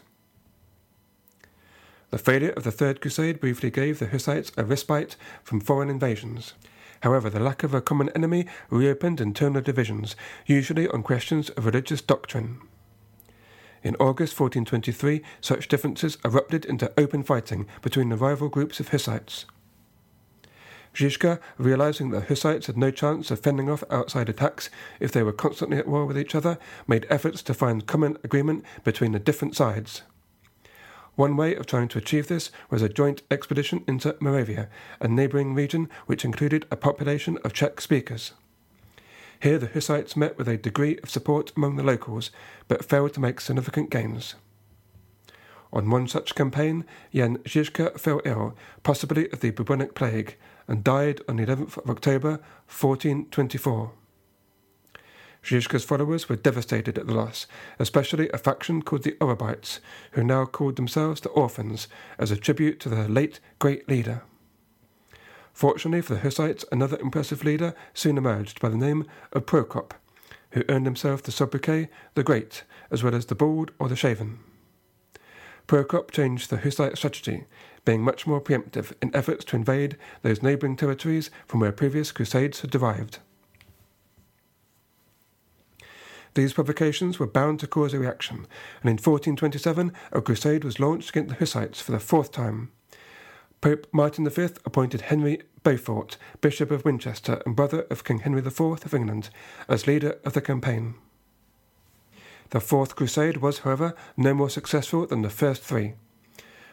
The 2.09 2.17
failure 2.17 2.51
of 2.51 2.63
the 2.63 2.71
Third 2.71 3.01
Crusade 3.01 3.39
briefly 3.39 3.69
gave 3.69 3.99
the 3.99 4.07
Hussites 4.07 4.51
a 4.57 4.65
respite 4.65 5.15
from 5.43 5.61
foreign 5.61 5.89
invasions. 5.89 6.53
However, 7.01 7.29
the 7.29 7.39
lack 7.39 7.63
of 7.63 7.73
a 7.73 7.81
common 7.81 8.09
enemy 8.09 8.47
reopened 8.69 9.21
internal 9.21 9.61
divisions, 9.61 10.15
usually 10.45 10.87
on 10.87 11.03
questions 11.03 11.49
of 11.51 11.65
religious 11.65 12.01
doctrine. 12.01 12.59
In 13.83 13.95
August 13.95 14.39
1423, 14.39 15.21
such 15.39 15.67
differences 15.67 16.17
erupted 16.25 16.65
into 16.65 16.91
open 16.97 17.23
fighting 17.23 17.67
between 17.81 18.09
the 18.09 18.15
rival 18.15 18.49
groups 18.49 18.79
of 18.79 18.89
Hussites. 18.89 19.45
Žižka, 20.93 21.39
realizing 21.59 22.09
that 22.09 22.27
Hussites 22.27 22.65
had 22.65 22.77
no 22.77 22.89
chance 22.89 23.29
of 23.29 23.39
fending 23.39 23.69
off 23.69 23.83
outside 23.91 24.29
attacks 24.29 24.71
if 24.99 25.11
they 25.11 25.21
were 25.21 25.31
constantly 25.31 25.77
at 25.77 25.87
war 25.87 26.05
with 26.05 26.17
each 26.17 26.33
other, 26.33 26.57
made 26.87 27.05
efforts 27.09 27.43
to 27.43 27.53
find 27.53 27.85
common 27.85 28.17
agreement 28.23 28.65
between 28.83 29.11
the 29.11 29.19
different 29.19 29.55
sides. 29.55 30.01
One 31.17 31.35
way 31.35 31.55
of 31.55 31.65
trying 31.65 31.87
to 31.89 31.97
achieve 31.97 32.27
this 32.27 32.51
was 32.69 32.83
a 32.83 32.89
joint 32.89 33.23
expedition 33.31 33.83
into 33.87 34.15
Moravia, 34.19 34.69
a 35.01 35.07
neighbouring 35.07 35.55
region 35.55 35.89
which 36.05 36.23
included 36.23 36.67
a 36.69 36.75
population 36.75 37.39
of 37.43 37.53
Czech 37.53 37.81
speakers. 37.81 38.33
Here 39.39 39.57
the 39.57 39.65
Hussites 39.65 40.15
met 40.15 40.37
with 40.37 40.47
a 40.47 40.57
degree 40.57 40.99
of 41.01 41.09
support 41.09 41.51
among 41.57 41.75
the 41.75 41.81
locals, 41.81 42.29
but 42.67 42.85
failed 42.85 43.15
to 43.15 43.19
make 43.19 43.41
significant 43.41 43.89
gains. 43.89 44.35
On 45.73 45.89
one 45.89 46.07
such 46.07 46.35
campaign, 46.35 46.85
Jan 47.11 47.37
Žižka 47.39 47.99
fell 47.99 48.21
ill, 48.23 48.55
possibly 48.83 49.27
of 49.31 49.39
the 49.39 49.49
bubonic 49.49 49.95
plague, 49.95 50.35
and 50.67 50.83
died 50.83 51.21
on 51.27 51.37
the 51.37 51.45
11th 51.47 51.77
of 51.77 51.89
October 51.89 52.29
1424. 52.67 53.91
Žižka's 55.47 55.85
followers 55.85 56.27
were 56.27 56.35
devastated 56.35 56.97
at 56.97 57.07
the 57.07 57.13
loss, 57.13 57.47
especially 57.79 58.29
a 58.33 58.37
faction 58.37 58.81
called 58.81 59.03
the 59.03 59.15
Orebites, 59.21 59.79
who 60.11 60.21
now 60.21 60.43
called 60.43 60.75
themselves 60.75 61.21
the 61.21 61.29
Orphans 61.29 61.87
as 62.19 62.31
a 62.31 62.35
tribute 62.35 62.81
to 62.81 62.89
their 62.89 63.07
late 63.07 63.39
great 63.57 63.87
leader. 63.87 64.23
Fortunately 65.53 66.01
for 66.01 66.15
the 66.15 66.19
Hussites, 66.19 66.65
another 66.69 66.99
impressive 66.99 67.45
leader 67.45 67.73
soon 67.93 68.17
emerged 68.17 68.59
by 68.59 68.67
the 68.67 68.75
name 68.75 69.05
of 69.31 69.45
Prokop, 69.45 69.93
who 70.51 70.65
earned 70.67 70.85
himself 70.85 71.23
the 71.23 71.31
sobriquet 71.31 71.87
the 72.15 72.23
Great, 72.23 72.63
as 72.91 73.01
well 73.01 73.15
as 73.15 73.27
the 73.27 73.35
Bald 73.35 73.71
or 73.79 73.87
the 73.87 73.95
Shaven. 73.95 74.39
Prokop 75.65 76.11
changed 76.11 76.49
the 76.49 76.57
Hussite 76.57 76.97
strategy, 76.97 77.45
being 77.85 78.01
much 78.01 78.27
more 78.27 78.41
preemptive 78.41 78.91
in 79.01 79.15
efforts 79.15 79.45
to 79.45 79.55
invade 79.55 79.95
those 80.23 80.43
neighbouring 80.43 80.75
territories 80.75 81.31
from 81.45 81.61
where 81.61 81.71
previous 81.71 82.11
crusades 82.11 82.59
had 82.59 82.69
derived. 82.69 83.19
These 86.37 86.53
provocations 86.53 87.17
were 87.17 87.25
bound 87.25 87.59
to 87.61 87.67
cause 87.67 87.95
a 87.95 87.99
reaction, 87.99 88.45
and 88.83 88.91
in 88.91 88.97
1427 88.97 89.91
a 90.11 90.21
crusade 90.21 90.63
was 90.63 90.79
launched 90.79 91.09
against 91.09 91.29
the 91.29 91.35
Hussites 91.35 91.81
for 91.81 91.93
the 91.93 91.99
fourth 91.99 92.31
time. 92.31 92.71
Pope 93.59 93.87
Martin 93.91 94.29
V 94.29 94.49
appointed 94.63 95.01
Henry 95.01 95.41
Beaufort, 95.63 96.17
Bishop 96.39 96.69
of 96.69 96.85
Winchester 96.85 97.41
and 97.43 97.55
brother 97.55 97.87
of 97.89 98.03
King 98.03 98.19
Henry 98.19 98.41
IV 98.41 98.61
of 98.61 98.93
England, 98.93 99.31
as 99.67 99.87
leader 99.87 100.19
of 100.23 100.33
the 100.33 100.41
campaign. 100.41 100.93
The 102.51 102.59
Fourth 102.59 102.95
Crusade 102.95 103.37
was, 103.37 103.59
however, 103.59 103.95
no 104.15 104.35
more 104.35 104.51
successful 104.51 105.07
than 105.07 105.23
the 105.23 105.31
first 105.31 105.63
three. 105.63 105.95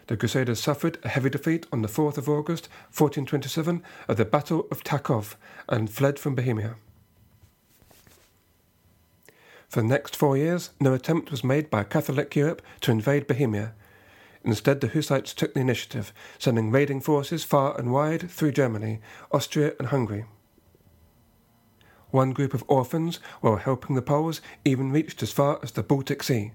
The 0.08 0.18
Crusaders 0.18 0.60
suffered 0.60 0.98
a 1.02 1.08
heavy 1.08 1.30
defeat 1.30 1.66
on 1.72 1.80
the 1.80 1.88
4th 1.88 2.18
of 2.18 2.28
August 2.28 2.68
1427 2.88 3.82
at 4.10 4.18
the 4.18 4.26
Battle 4.26 4.66
of 4.70 4.84
Tachov 4.84 5.36
and 5.70 5.88
fled 5.88 6.18
from 6.18 6.34
Bohemia. 6.34 6.76
For 9.74 9.80
the 9.80 9.88
next 9.88 10.14
four 10.14 10.36
years, 10.36 10.70
no 10.78 10.94
attempt 10.94 11.32
was 11.32 11.42
made 11.42 11.68
by 11.68 11.82
Catholic 11.82 12.36
Europe 12.36 12.62
to 12.82 12.92
invade 12.92 13.26
Bohemia. 13.26 13.74
Instead, 14.44 14.80
the 14.80 14.86
Hussites 14.86 15.34
took 15.34 15.52
the 15.52 15.58
initiative, 15.58 16.12
sending 16.38 16.70
raiding 16.70 17.00
forces 17.00 17.42
far 17.42 17.76
and 17.76 17.90
wide 17.90 18.30
through 18.30 18.52
Germany, 18.52 19.00
Austria, 19.32 19.72
and 19.80 19.88
Hungary. 19.88 20.26
One 22.12 22.30
group 22.30 22.54
of 22.54 22.62
orphans, 22.68 23.18
while 23.40 23.56
helping 23.56 23.96
the 23.96 24.00
Poles, 24.00 24.40
even 24.64 24.92
reached 24.92 25.24
as 25.24 25.32
far 25.32 25.58
as 25.60 25.72
the 25.72 25.82
Baltic 25.82 26.22
Sea. 26.22 26.52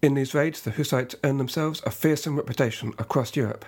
In 0.00 0.14
these 0.14 0.32
raids, 0.32 0.62
the 0.62 0.70
Hussites 0.70 1.16
earned 1.22 1.38
themselves 1.38 1.82
a 1.84 1.90
fearsome 1.90 2.36
reputation 2.36 2.94
across 2.98 3.36
Europe. 3.36 3.66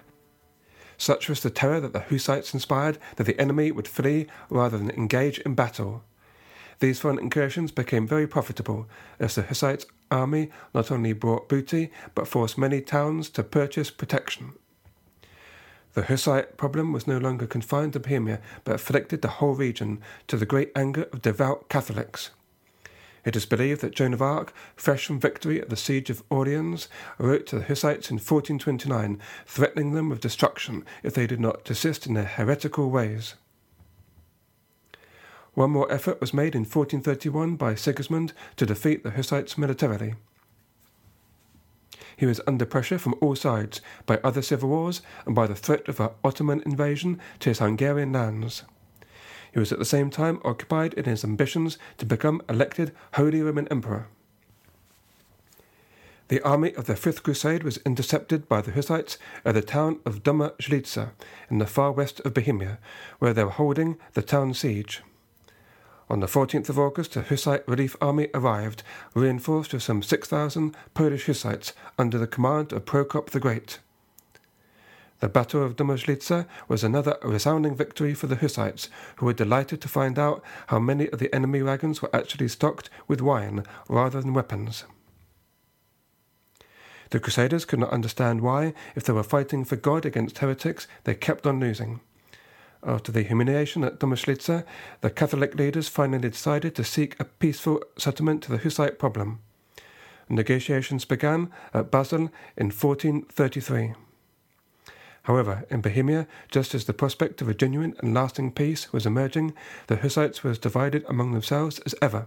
Such 0.97 1.29
was 1.29 1.43
the 1.43 1.51
terror 1.51 1.81
that 1.81 1.93
the 1.93 2.01
Hussites 2.09 2.55
inspired 2.55 2.97
that 3.17 3.25
the 3.25 3.39
enemy 3.39 3.71
would 3.73 3.89
flee 3.89 4.27
rather 4.49 4.79
than 4.79 4.89
engage 4.93 5.39
in 5.41 5.55
battle. 5.55 6.03
These 6.81 7.01
foreign 7.01 7.19
incursions 7.19 7.73
became 7.73 8.07
very 8.07 8.27
profitable, 8.27 8.89
as 9.19 9.35
the 9.35 9.43
Hussite 9.43 9.85
army 10.11 10.51
not 10.73 10.91
only 10.91 11.13
brought 11.13 11.49
booty, 11.49 11.91
but 12.15 12.29
forced 12.29 12.57
many 12.57 12.81
towns 12.81 13.29
to 13.31 13.43
purchase 13.43 13.91
protection. 13.91 14.53
The 15.95 16.05
Hussite 16.05 16.57
problem 16.57 16.93
was 16.93 17.09
no 17.09 17.19
longer 17.19 17.47
confined 17.47 17.95
to 17.95 18.01
Bohemia, 18.01 18.41
but 18.63 18.77
afflicted 18.77 19.23
the 19.23 19.29
whole 19.29 19.55
region, 19.55 20.01
to 20.29 20.37
the 20.37 20.47
great 20.47 20.71
anger 20.77 21.09
of 21.13 21.23
devout 21.23 21.69
Catholics. 21.69 22.31
It 23.25 23.35
is 23.35 23.47
believed 23.47 23.81
that 23.81 23.95
Joan 23.95 24.15
of 24.15 24.23
Arc, 24.23 24.55
fresh 24.77 25.07
from 25.07 25.19
victory 25.19 25.61
at 25.61 25.71
the 25.71 25.77
siege 25.77 26.09
of 26.09 26.23
Orleans, 26.31 26.89
wrote 27.19 27.47
to 27.49 27.57
the 27.57 27.65
Hussites 27.65 28.11
in 28.11 28.15
1429, 28.17 29.21
threatening 29.45 29.93
them 29.93 30.09
with 30.09 30.21
destruction 30.21 30.85
if 31.03 31.15
they 31.15 31.27
did 31.27 31.41
not 31.41 31.65
desist 31.65 32.07
in 32.07 32.15
their 32.15 32.25
heretical 32.25 32.89
ways. 32.91 33.35
One 35.59 35.73
more 35.73 35.91
effort 35.91 36.21
was 36.21 36.33
made 36.33 36.55
in 36.55 36.61
1431 36.61 37.57
by 37.57 37.75
Sigismund 37.75 38.33
to 38.59 38.65
defeat 38.65 39.03
the 39.03 39.11
Hussites 39.11 39.59
militarily. 39.59 40.15
He 42.17 42.27
was 42.27 42.41
under 42.47 42.65
pressure 42.65 42.97
from 42.97 43.17
all 43.21 43.35
sides 43.35 43.81
by 44.07 44.21
other 44.23 44.41
civil 44.41 44.69
wars 44.69 45.03
and 45.27 45.35
by 45.35 45.49
the 45.49 45.57
threat 45.57 45.89
of 45.89 45.99
an 45.99 46.11
Ottoman 46.23 46.63
invasion 46.65 47.19
to 47.41 47.51
his 47.51 47.59
Hungarian 47.59 48.13
lands. 48.13 48.63
He 49.53 49.59
was 49.59 49.73
at 49.73 49.81
the 49.81 49.85
same 49.85 50.11
time 50.11 50.41
occupied 50.45 50.95
in 50.95 51.07
his 51.07 51.25
ambitions 51.25 51.77
to 51.97 52.07
become 52.07 52.41
elected 52.49 52.95
Holy 53.15 53.43
Roman 53.43 53.67
Emperor. 53.67 54.07
The 56.29 56.41
army 56.43 56.73
of 56.75 56.87
the 56.87 56.95
Fifth 56.95 57.25
Crusade 57.25 57.65
was 57.65 57.79
intercepted 57.79 58.49
by 58.49 58.61
the 58.61 58.71
Hussites 58.71 59.19
at 59.45 59.57
the 59.57 59.63
town 59.63 59.99
of 60.07 60.23
Domažlica 60.23 61.11
in 61.51 61.59
the 61.59 61.67
far 61.67 61.91
west 61.91 62.21
of 62.21 62.35
Bohemia, 62.35 62.79
where 63.19 63.35
they 63.35 63.43
were 63.43 63.51
holding 63.51 63.97
the 64.13 64.23
town 64.23 64.55
siege. 64.55 65.03
On 66.11 66.21
the 66.21 66.27
14th 66.27 66.71
of 66.71 66.79
August, 66.79 67.17
a 67.17 67.23
Hussite 67.23 67.69
relief 67.69 67.95
army 68.01 68.29
arrived, 68.33 68.83
reinforced 69.15 69.75
with 69.75 69.83
some 69.83 70.03
6,000 70.03 70.75
Polish 70.95 71.27
Hussites 71.27 71.75
under 71.99 72.17
the 72.17 72.27
command 72.27 72.73
of 72.73 72.87
Prokop 72.87 73.31
the 73.31 73.41
Great. 73.41 73.79
The 75.21 75.29
Battle 75.29 75.63
of 75.63 75.77
Domažlica 75.77 76.47
was 76.67 76.83
another 76.83 77.19
resounding 77.23 77.75
victory 77.75 78.15
for 78.15 78.27
the 78.27 78.37
Hussites, 78.37 78.89
who 79.17 79.27
were 79.27 79.35
delighted 79.35 79.83
to 79.83 79.89
find 79.89 80.19
out 80.19 80.43
how 80.69 80.79
many 80.79 81.11
of 81.11 81.19
the 81.19 81.35
enemy 81.35 81.61
wagons 81.61 82.01
were 82.01 82.15
actually 82.17 82.49
stocked 82.49 82.89
with 83.07 83.21
wine 83.21 83.65
rather 83.89 84.23
than 84.23 84.33
weapons. 84.33 84.85
The 87.11 87.21
Crusaders 87.21 87.67
could 87.67 87.81
not 87.81 87.93
understand 87.93 88.41
why, 88.41 88.73
if 88.95 89.05
they 89.05 89.13
were 89.13 89.23
fighting 89.23 89.65
for 89.65 89.77
God 89.77 90.07
against 90.07 90.39
heretics, 90.39 90.87
they 91.05 91.15
kept 91.15 91.47
on 91.47 91.61
losing. 91.61 92.01
After 92.83 93.11
the 93.11 93.23
humiliation 93.23 93.83
at 93.85 93.99
Domažlica, 93.99 94.65
the 95.01 95.11
Catholic 95.11 95.55
leaders 95.57 95.89
finally 95.89 96.31
decided 96.31 96.75
to 96.77 96.85
seek 96.85 97.19
a 97.19 97.25
peaceful 97.25 97.83
settlement 97.97 98.43
to 98.45 98.53
the 98.53 98.59
Hussite 98.59 98.99
problem. 98.99 99.41
Negotiations 100.29 101.05
began 101.05 101.51
at 101.75 101.91
Basel 101.91 102.31
in 102.57 102.71
1433. 102.71 103.95
However, 105.23 105.65
in 105.69 105.81
Bohemia, 105.81 106.27
just 106.51 106.75
as 106.75 106.85
the 106.85 106.95
prospect 106.95 107.43
of 107.43 107.49
a 107.49 107.55
genuine 107.55 107.95
and 107.99 108.15
lasting 108.15 108.53
peace 108.53 108.93
was 108.93 109.07
emerging, 109.07 109.55
the 109.89 109.97
Hussites 109.97 110.43
were 110.43 110.51
as 110.51 110.59
divided 110.59 111.05
among 111.09 111.33
themselves 111.33 111.81
as 111.81 111.95
ever. 112.01 112.27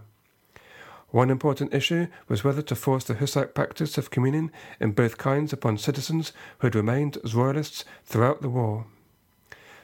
One 1.08 1.30
important 1.30 1.74
issue 1.74 2.06
was 2.28 2.44
whether 2.44 2.62
to 2.62 2.74
force 2.74 3.04
the 3.04 3.14
Hussite 3.14 3.54
practice 3.54 3.98
of 3.98 4.10
communion 4.10 4.50
in 4.80 4.92
both 4.92 5.18
kinds 5.18 5.52
upon 5.52 5.78
citizens 5.78 6.32
who 6.58 6.68
had 6.68 6.74
remained 6.74 7.18
as 7.24 7.34
royalists 7.34 7.84
throughout 8.04 8.40
the 8.40 8.48
war. 8.48 8.86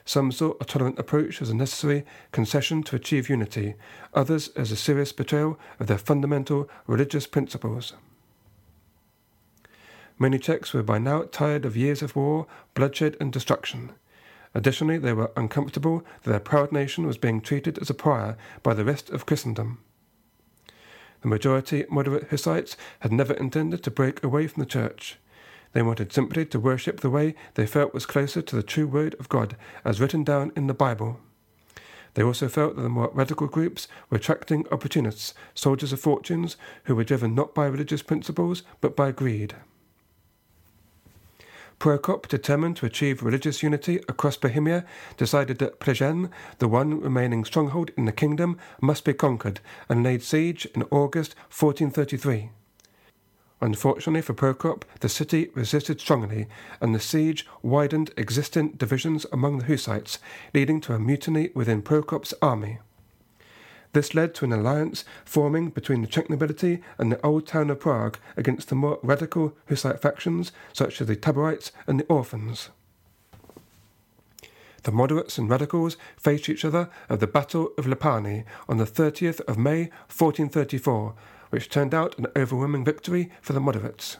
Some 0.08 0.32
saw 0.32 0.54
a 0.58 0.64
tolerant 0.64 0.98
approach 0.98 1.42
as 1.42 1.50
a 1.50 1.54
necessary 1.54 2.02
concession 2.32 2.82
to 2.84 2.96
achieve 2.96 3.28
unity, 3.28 3.74
others 4.14 4.48
as 4.56 4.72
a 4.72 4.76
serious 4.76 5.12
betrayal 5.12 5.58
of 5.78 5.86
their 5.86 5.98
fundamental 5.98 6.66
religious 6.86 7.26
principles. 7.26 7.92
Many 10.18 10.38
Czechs 10.38 10.72
were 10.72 10.82
by 10.82 10.96
now 10.96 11.24
tired 11.24 11.66
of 11.66 11.76
years 11.76 12.00
of 12.00 12.16
war, 12.16 12.46
bloodshed, 12.72 13.18
and 13.20 13.30
destruction. 13.30 13.92
Additionally, 14.54 14.96
they 14.96 15.12
were 15.12 15.30
uncomfortable 15.36 16.02
that 16.22 16.30
their 16.30 16.40
proud 16.40 16.72
nation 16.72 17.06
was 17.06 17.18
being 17.18 17.42
treated 17.42 17.78
as 17.78 17.90
a 17.90 17.94
pariah 17.94 18.36
by 18.62 18.72
the 18.72 18.86
rest 18.86 19.10
of 19.10 19.26
Christendom. 19.26 19.78
The 21.20 21.28
majority 21.28 21.84
moderate 21.90 22.30
Hussites 22.30 22.78
had 23.00 23.12
never 23.12 23.34
intended 23.34 23.82
to 23.82 23.90
break 23.90 24.24
away 24.24 24.46
from 24.46 24.62
the 24.62 24.70
Church. 24.70 25.18
They 25.72 25.83
wanted 25.83 26.12
simply 26.12 26.46
to 26.46 26.61
worship 26.61 27.00
the 27.00 27.11
way 27.11 27.35
they 27.54 27.66
felt 27.66 27.94
was 27.94 28.07
closer 28.07 28.42
to 28.42 28.57
the 28.57 28.62
true 28.62 28.87
Word 28.87 29.14
of 29.20 29.28
God, 29.28 29.57
as 29.85 30.00
written 30.00 30.24
down 30.24 30.52
in 30.57 30.66
the 30.66 30.74
Bible. 30.74 31.20
They 32.14 32.22
also 32.22 32.48
felt 32.48 32.76
that 32.76 32.83
the 32.83 32.88
more 32.88 33.11
radical 33.12 33.46
groups 33.46 33.87
were 34.11 34.16
attracting 34.16 34.66
opportunists, 34.72 35.35
soldiers 35.54 35.92
of 35.92 36.00
fortunes, 36.00 36.57
who 36.85 36.96
were 36.96 37.04
driven 37.04 37.35
not 37.35 37.54
by 37.54 37.66
religious 37.66 38.02
principles 38.02 38.62
but 38.81 38.96
by 38.96 39.12
greed. 39.12 39.54
Prokop, 41.78 42.26
determined 42.26 42.76
to 42.78 42.87
achieve 42.87 43.22
religious 43.22 43.62
unity 43.62 44.00
across 44.09 44.37
Bohemia, 44.37 44.85
decided 45.16 45.59
that 45.59 45.78
Plzeň, 45.78 46.28
the 46.59 46.66
one 46.66 47.00
remaining 47.00 47.44
stronghold 47.44 47.92
in 47.96 48.04
the 48.04 48.11
kingdom, 48.11 48.59
must 48.81 49.04
be 49.04 49.14
conquered, 49.14 49.61
and 49.88 50.02
laid 50.02 50.24
siege 50.24 50.66
in 50.74 50.83
August 50.90 51.37
1433. 51.50 52.50
Unfortunately 53.60 54.22
for 54.22 54.34
Prokop, 54.34 54.84
the 55.00 55.08
city 55.08 55.50
resisted 55.54 56.00
strongly, 56.00 56.46
and 56.80 56.94
the 56.94 57.00
siege 57.00 57.46
widened 57.62 58.12
existing 58.16 58.70
divisions 58.72 59.26
among 59.32 59.58
the 59.58 59.66
Hussites, 59.66 60.18
leading 60.54 60.80
to 60.82 60.94
a 60.94 60.98
mutiny 60.98 61.50
within 61.54 61.82
Prokop's 61.82 62.34
army. 62.40 62.78
This 63.94 64.14
led 64.14 64.34
to 64.36 64.44
an 64.44 64.52
alliance 64.52 65.04
forming 65.24 65.70
between 65.70 66.02
the 66.02 66.06
Czech 66.06 66.30
nobility 66.30 66.82
and 66.98 67.10
the 67.10 67.20
old 67.24 67.46
town 67.46 67.70
of 67.70 67.80
Prague 67.80 68.18
against 68.36 68.68
the 68.68 68.74
more 68.74 69.00
radical 69.02 69.56
Hussite 69.68 70.00
factions 70.00 70.52
such 70.72 71.00
as 71.00 71.08
the 71.08 71.16
Taborites 71.16 71.72
and 71.86 71.98
the 71.98 72.06
Orphans. 72.06 72.68
The 74.84 74.92
moderates 74.92 75.36
and 75.36 75.50
radicals 75.50 75.96
faced 76.16 76.48
each 76.48 76.64
other 76.64 76.90
at 77.10 77.18
the 77.18 77.26
Battle 77.26 77.70
of 77.76 77.86
Lipany 77.86 78.44
on 78.68 78.76
the 78.76 78.84
30th 78.84 79.40
of 79.40 79.58
May 79.58 79.90
1434, 80.06 81.14
which 81.50 81.68
turned 81.68 81.94
out 81.94 82.18
an 82.18 82.26
overwhelming 82.37 82.84
victory 82.84 83.30
for 83.40 83.52
the 83.52 83.61
moderates. 83.61 84.16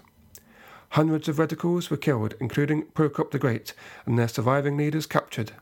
Hundreds 0.91 1.29
of 1.29 1.39
radicals 1.39 1.91
were 1.91 1.97
killed, 1.97 2.35
including 2.41 2.85
Prokop 2.95 3.31
the 3.31 3.39
Great, 3.39 3.75
and 4.07 4.19
their 4.19 4.29
surviving 4.29 4.77
leaders 4.77 5.07
captured. 5.07 5.53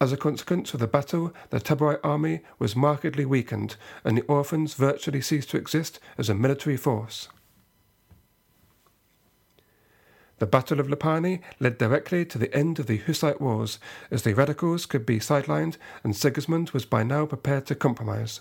As 0.00 0.12
a 0.12 0.16
consequence 0.16 0.74
of 0.74 0.80
the 0.80 0.86
battle, 0.86 1.32
the 1.50 1.60
Taborite 1.60 2.00
army 2.02 2.40
was 2.58 2.74
markedly 2.74 3.24
weakened, 3.24 3.76
and 4.04 4.16
the 4.16 4.22
orphans 4.22 4.74
virtually 4.74 5.20
ceased 5.20 5.50
to 5.50 5.56
exist 5.56 6.00
as 6.18 6.28
a 6.28 6.34
military 6.34 6.76
force. 6.76 7.28
The 10.38 10.46
Battle 10.46 10.80
of 10.80 10.88
Lipany 10.88 11.40
led 11.60 11.78
directly 11.78 12.24
to 12.24 12.36
the 12.36 12.52
end 12.52 12.80
of 12.80 12.86
the 12.86 12.98
Hussite 12.98 13.40
Wars, 13.40 13.78
as 14.10 14.24
the 14.24 14.34
radicals 14.34 14.86
could 14.86 15.06
be 15.06 15.20
sidelined 15.20 15.76
and 16.02 16.16
Sigismund 16.16 16.70
was 16.70 16.84
by 16.84 17.04
now 17.04 17.26
prepared 17.26 17.66
to 17.66 17.76
compromise. 17.76 18.40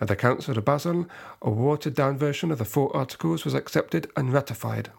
At 0.00 0.08
the 0.08 0.16
Council 0.16 0.58
of 0.58 0.64
Basel, 0.64 1.06
a 1.40 1.50
watered 1.50 1.94
down 1.94 2.18
version 2.18 2.50
of 2.50 2.58
the 2.58 2.64
Four 2.64 2.94
Articles 2.94 3.44
was 3.44 3.54
accepted 3.54 4.10
and 4.16 4.32
ratified. 4.32 4.90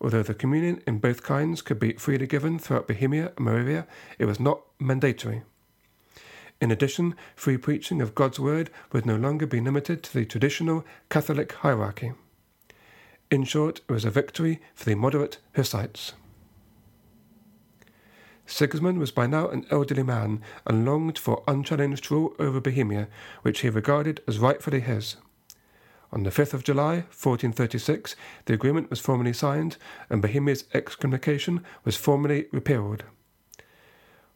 Although 0.00 0.22
the 0.22 0.34
communion 0.34 0.82
in 0.86 0.98
both 0.98 1.22
kinds 1.22 1.62
could 1.62 1.78
be 1.78 1.94
freely 1.94 2.26
given 2.26 2.58
throughout 2.58 2.88
Bohemia 2.88 3.32
and 3.36 3.44
Moravia, 3.44 3.86
it 4.18 4.26
was 4.26 4.40
not 4.40 4.62
mandatory. 4.78 5.42
In 6.60 6.70
addition, 6.70 7.16
free 7.34 7.56
preaching 7.56 8.00
of 8.00 8.14
God's 8.14 8.38
word 8.38 8.70
would 8.92 9.06
no 9.06 9.16
longer 9.16 9.46
be 9.46 9.60
limited 9.60 10.02
to 10.04 10.14
the 10.14 10.24
traditional 10.24 10.84
Catholic 11.08 11.52
hierarchy. 11.52 12.12
In 13.30 13.44
short, 13.44 13.80
it 13.88 13.92
was 13.92 14.04
a 14.04 14.10
victory 14.10 14.60
for 14.74 14.84
the 14.84 14.94
moderate 14.94 15.38
Hussites. 15.56 16.12
Sigismund 18.46 18.98
was 18.98 19.10
by 19.10 19.26
now 19.26 19.48
an 19.48 19.66
elderly 19.70 20.02
man 20.02 20.42
and 20.66 20.84
longed 20.84 21.18
for 21.18 21.42
unchallenged 21.46 22.10
rule 22.10 22.34
over 22.38 22.60
Bohemia, 22.60 23.08
which 23.42 23.60
he 23.60 23.68
regarded 23.68 24.20
as 24.26 24.38
rightfully 24.38 24.80
his. 24.80 25.16
On 26.12 26.24
the 26.24 26.30
5th 26.30 26.52
of 26.52 26.64
July, 26.64 26.96
1436, 26.96 28.14
the 28.44 28.52
agreement 28.52 28.90
was 28.90 29.00
formally 29.00 29.32
signed 29.32 29.78
and 30.10 30.20
Bohemia's 30.20 30.64
excommunication 30.74 31.64
was 31.84 31.96
formally 31.96 32.46
repealed. 32.52 33.04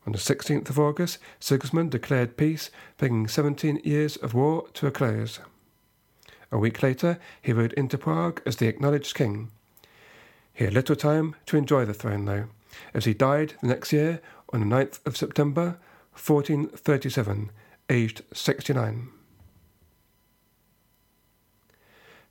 On 0.06 0.12
the 0.12 0.18
16th 0.18 0.70
of 0.70 0.78
August, 0.78 1.18
Sigismund 1.40 1.90
declared 1.90 2.36
peace, 2.36 2.70
bringing 2.96 3.26
17 3.26 3.80
years 3.84 4.16
of 4.16 4.34
war 4.34 4.68
to 4.74 4.86
a 4.86 4.90
close. 4.90 5.40
A 6.52 6.58
week 6.58 6.82
later, 6.82 7.18
he 7.42 7.52
rode 7.52 7.72
into 7.72 7.98
Prague 7.98 8.40
as 8.46 8.56
the 8.56 8.68
acknowledged 8.68 9.14
king. 9.14 9.50
He 10.54 10.64
had 10.64 10.72
little 10.72 10.96
time 10.96 11.34
to 11.46 11.56
enjoy 11.56 11.84
the 11.84 11.92
throne, 11.92 12.24
though, 12.24 12.46
as 12.94 13.04
he 13.04 13.14
died 13.14 13.54
the 13.60 13.68
next 13.68 13.92
year 13.92 14.20
on 14.52 14.60
the 14.60 14.66
9th 14.66 15.04
of 15.06 15.16
September, 15.16 15.78
1437, 16.12 17.50
aged 17.90 18.22
69. 18.32 19.08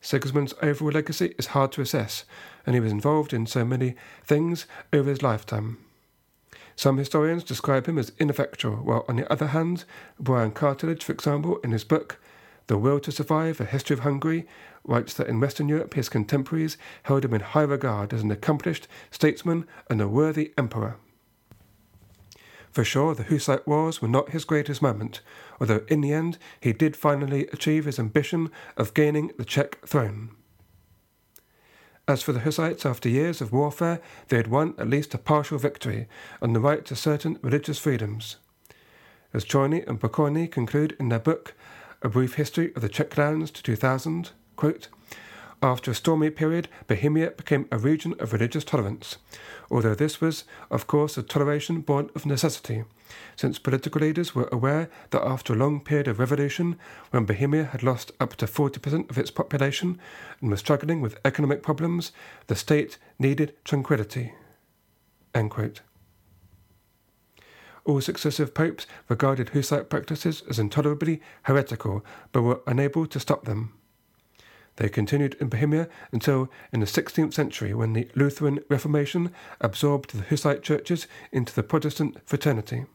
Sigismund's 0.01 0.53
overall 0.61 0.91
legacy 0.91 1.33
is 1.37 1.47
hard 1.47 1.71
to 1.71 1.81
assess, 1.81 2.25
and 2.65 2.75
he 2.75 2.79
was 2.79 2.91
involved 2.91 3.33
in 3.33 3.47
so 3.47 3.65
many 3.65 3.95
things 4.23 4.67
over 4.93 5.09
his 5.09 5.23
lifetime. 5.23 5.79
Some 6.75 6.97
historians 6.97 7.43
describe 7.43 7.87
him 7.87 7.97
as 7.97 8.11
ineffectual, 8.19 8.75
while 8.75 9.05
on 9.07 9.15
the 9.15 9.31
other 9.31 9.47
hand, 9.47 9.85
Bryan 10.19 10.51
Cartledge, 10.51 11.03
for 11.03 11.13
example, 11.13 11.57
in 11.63 11.71
his 11.71 11.83
book 11.83 12.19
The 12.67 12.77
Will 12.77 12.99
to 13.01 13.11
Survive, 13.11 13.61
A 13.61 13.65
History 13.65 13.93
of 13.93 13.99
Hungary, 13.99 14.47
writes 14.83 15.13
that 15.13 15.27
in 15.27 15.39
Western 15.39 15.69
Europe 15.69 15.93
his 15.93 16.09
contemporaries 16.09 16.77
held 17.03 17.23
him 17.23 17.33
in 17.33 17.41
high 17.41 17.61
regard 17.61 18.13
as 18.13 18.23
an 18.23 18.31
accomplished 18.31 18.87
statesman 19.11 19.67
and 19.89 20.01
a 20.01 20.07
worthy 20.07 20.53
emperor. 20.57 20.97
For 22.71 22.83
sure, 22.83 23.15
the 23.15 23.23
Hussite 23.23 23.65
Wars 23.67 24.01
were 24.01 24.07
not 24.07 24.31
his 24.31 24.43
greatest 24.43 24.81
moment, 24.81 25.21
although 25.61 25.85
in 25.87 26.01
the 26.01 26.11
end 26.11 26.37
he 26.59 26.73
did 26.73 26.97
finally 26.97 27.47
achieve 27.53 27.85
his 27.85 27.99
ambition 27.99 28.51
of 28.75 28.93
gaining 28.93 29.31
the 29.37 29.45
Czech 29.45 29.85
throne. 29.85 30.31
As 32.07 32.21
for 32.21 32.33
the 32.33 32.41
Hussites, 32.41 32.85
after 32.85 33.09
years 33.09 33.41
of 33.41 33.53
warfare, 33.53 34.01
they 34.27 34.37
had 34.37 34.47
won 34.47 34.73
at 34.77 34.89
least 34.89 35.13
a 35.13 35.17
partial 35.17 35.57
victory 35.57 36.07
and 36.41 36.55
the 36.55 36.59
right 36.59 36.83
to 36.85 36.95
certain 36.95 37.39
religious 37.41 37.79
freedoms. 37.79 38.37
As 39.33 39.45
Čornej 39.45 39.87
and 39.87 39.99
Pokorny 39.99 40.51
conclude 40.51 40.95
in 40.99 41.09
their 41.09 41.19
book, 41.19 41.55
A 42.05 42.07
Brief 42.07 42.35
History 42.35 42.71
of 42.75 42.83
the 42.83 42.87
Czech 42.87 43.17
Lands 43.17 43.49
to 43.49 43.63
2000, 43.63 44.29
quote, 44.57 44.89
After 45.63 45.89
a 45.89 45.95
stormy 45.95 46.29
period, 46.29 46.67
Bohemia 46.85 47.31
became 47.31 47.67
a 47.71 47.79
region 47.79 48.13
of 48.19 48.31
religious 48.31 48.63
tolerance, 48.63 49.17
although 49.71 49.95
this 49.95 50.21
was, 50.21 50.43
of 50.69 50.85
course, 50.85 51.17
a 51.17 51.23
toleration 51.23 51.81
born 51.81 52.11
of 52.13 52.27
necessity, 52.27 52.83
since 53.35 53.57
political 53.57 54.01
leaders 54.01 54.35
were 54.35 54.47
aware 54.51 54.87
that 55.09 55.23
after 55.23 55.53
a 55.53 55.55
long 55.55 55.83
period 55.83 56.07
of 56.07 56.19
revolution, 56.19 56.77
when 57.09 57.25
Bohemia 57.25 57.63
had 57.63 57.81
lost 57.81 58.11
up 58.19 58.35
to 58.35 58.45
40% 58.45 59.09
of 59.09 59.17
its 59.17 59.31
population 59.31 59.99
and 60.41 60.51
was 60.51 60.59
struggling 60.59 61.01
with 61.01 61.17
economic 61.25 61.63
problems, 61.63 62.11
the 62.45 62.55
state 62.55 62.99
needed 63.17 63.55
tranquility. 63.63 64.31
All 67.85 68.01
successive 68.01 68.55
popes 68.55 68.87
regarded 69.07 69.49
Hussite 69.49 69.89
practices 69.89 70.41
as 70.49 70.57
intolerably 70.57 71.21
heretical, 71.43 72.03
but 72.31 72.41
were 72.41 72.61
unable 72.65 73.05
to 73.05 73.19
stop 73.19 73.45
them. 73.45 73.73
They 74.77 74.89
continued 74.89 75.37
in 75.39 75.49
Bohemia 75.49 75.87
until 76.11 76.49
in 76.73 76.79
the 76.79 76.85
16th 76.87 77.33
century 77.33 77.73
when 77.73 77.93
the 77.93 78.09
Lutheran 78.15 78.59
Reformation 78.69 79.31
absorbed 79.61 80.11
the 80.11 80.23
Hussite 80.23 80.63
churches 80.63 81.07
into 81.31 81.53
the 81.53 81.63
Protestant 81.63 82.17
fraternity. 82.25 82.85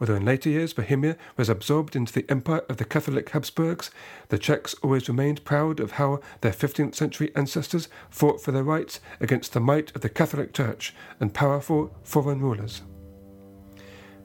Although 0.00 0.16
in 0.16 0.24
later 0.24 0.50
years 0.50 0.72
Bohemia 0.72 1.16
was 1.36 1.48
absorbed 1.48 1.94
into 1.94 2.12
the 2.12 2.28
empire 2.28 2.62
of 2.68 2.78
the 2.78 2.84
Catholic 2.84 3.30
Habsburgs, 3.30 3.92
the 4.28 4.38
Czechs 4.38 4.74
always 4.82 5.08
remained 5.08 5.44
proud 5.44 5.78
of 5.78 5.92
how 5.92 6.20
their 6.40 6.52
15th 6.52 6.96
century 6.96 7.30
ancestors 7.36 7.88
fought 8.10 8.42
for 8.42 8.50
their 8.50 8.64
rights 8.64 8.98
against 9.20 9.52
the 9.52 9.60
might 9.60 9.94
of 9.94 10.00
the 10.00 10.08
Catholic 10.08 10.52
Church 10.52 10.92
and 11.20 11.32
powerful 11.32 11.96
foreign 12.02 12.40
rulers. 12.40 12.82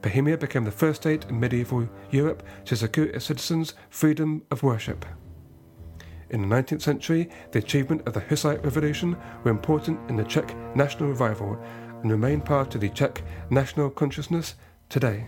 Bohemia 0.02 0.38
became 0.38 0.64
the 0.64 0.70
first 0.70 1.02
state 1.02 1.24
in 1.24 1.40
medieval 1.40 1.88
Europe 2.10 2.42
to 2.66 2.76
secure 2.76 3.06
its 3.06 3.24
citizens 3.24 3.74
freedom 3.90 4.42
of 4.50 4.62
worship. 4.62 5.04
In 6.30 6.42
the 6.42 6.54
19th 6.54 6.82
century, 6.82 7.30
the 7.52 7.58
achievement 7.58 8.06
of 8.06 8.12
the 8.12 8.20
Hussite 8.20 8.62
Revolution 8.62 9.16
were 9.44 9.50
important 9.50 9.98
in 10.10 10.16
the 10.16 10.24
Czech 10.24 10.54
national 10.76 11.08
revival 11.08 11.58
and 12.02 12.10
remain 12.10 12.40
part 12.40 12.74
of 12.74 12.80
the 12.80 12.90
Czech 12.90 13.22
national 13.50 13.90
consciousness 13.90 14.54
today. 14.88 15.26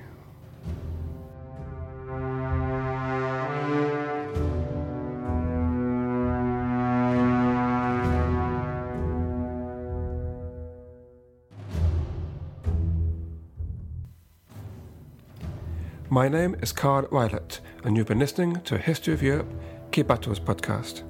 My 16.13 16.29
name 16.29 16.57
is 16.61 16.73
Carl 16.73 17.05
Rylett, 17.05 17.61
and 17.85 17.97
you've 17.97 18.09
been 18.09 18.19
listening 18.19 18.61
to 18.63 18.77
History 18.77 19.15
of 19.15 19.23
Europe 19.23 19.47
Key 19.93 20.03
Battles 20.03 20.41
podcast. 20.41 21.05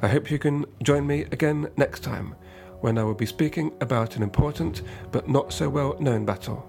I 0.00 0.08
hope 0.08 0.30
you 0.30 0.38
can 0.38 0.64
join 0.82 1.06
me 1.06 1.26
again 1.32 1.68
next 1.76 2.00
time 2.00 2.34
when 2.80 2.96
I 2.96 3.02
will 3.02 3.12
be 3.12 3.26
speaking 3.26 3.74
about 3.82 4.16
an 4.16 4.22
important 4.22 4.80
but 5.12 5.28
not 5.28 5.52
so 5.52 5.68
well 5.68 5.96
known 6.00 6.24
battle 6.24 6.66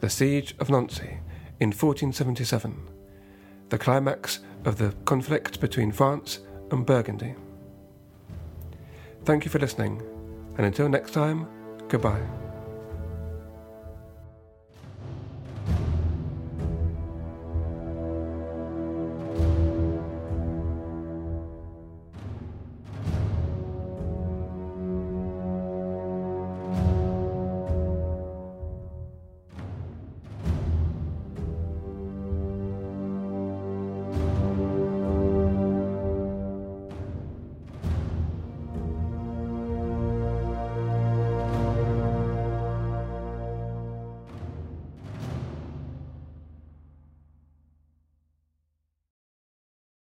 the 0.00 0.10
Siege 0.10 0.56
of 0.58 0.70
Nancy 0.70 1.20
in 1.60 1.68
1477, 1.68 2.76
the 3.68 3.78
climax 3.78 4.40
of 4.64 4.78
the 4.78 4.92
conflict 5.04 5.60
between 5.60 5.92
France 5.92 6.40
and 6.72 6.84
Burgundy. 6.84 7.36
Thank 9.24 9.44
you 9.44 9.52
for 9.52 9.60
listening, 9.60 10.02
and 10.56 10.66
until 10.66 10.88
next 10.88 11.12
time, 11.12 11.46
goodbye. 11.86 12.41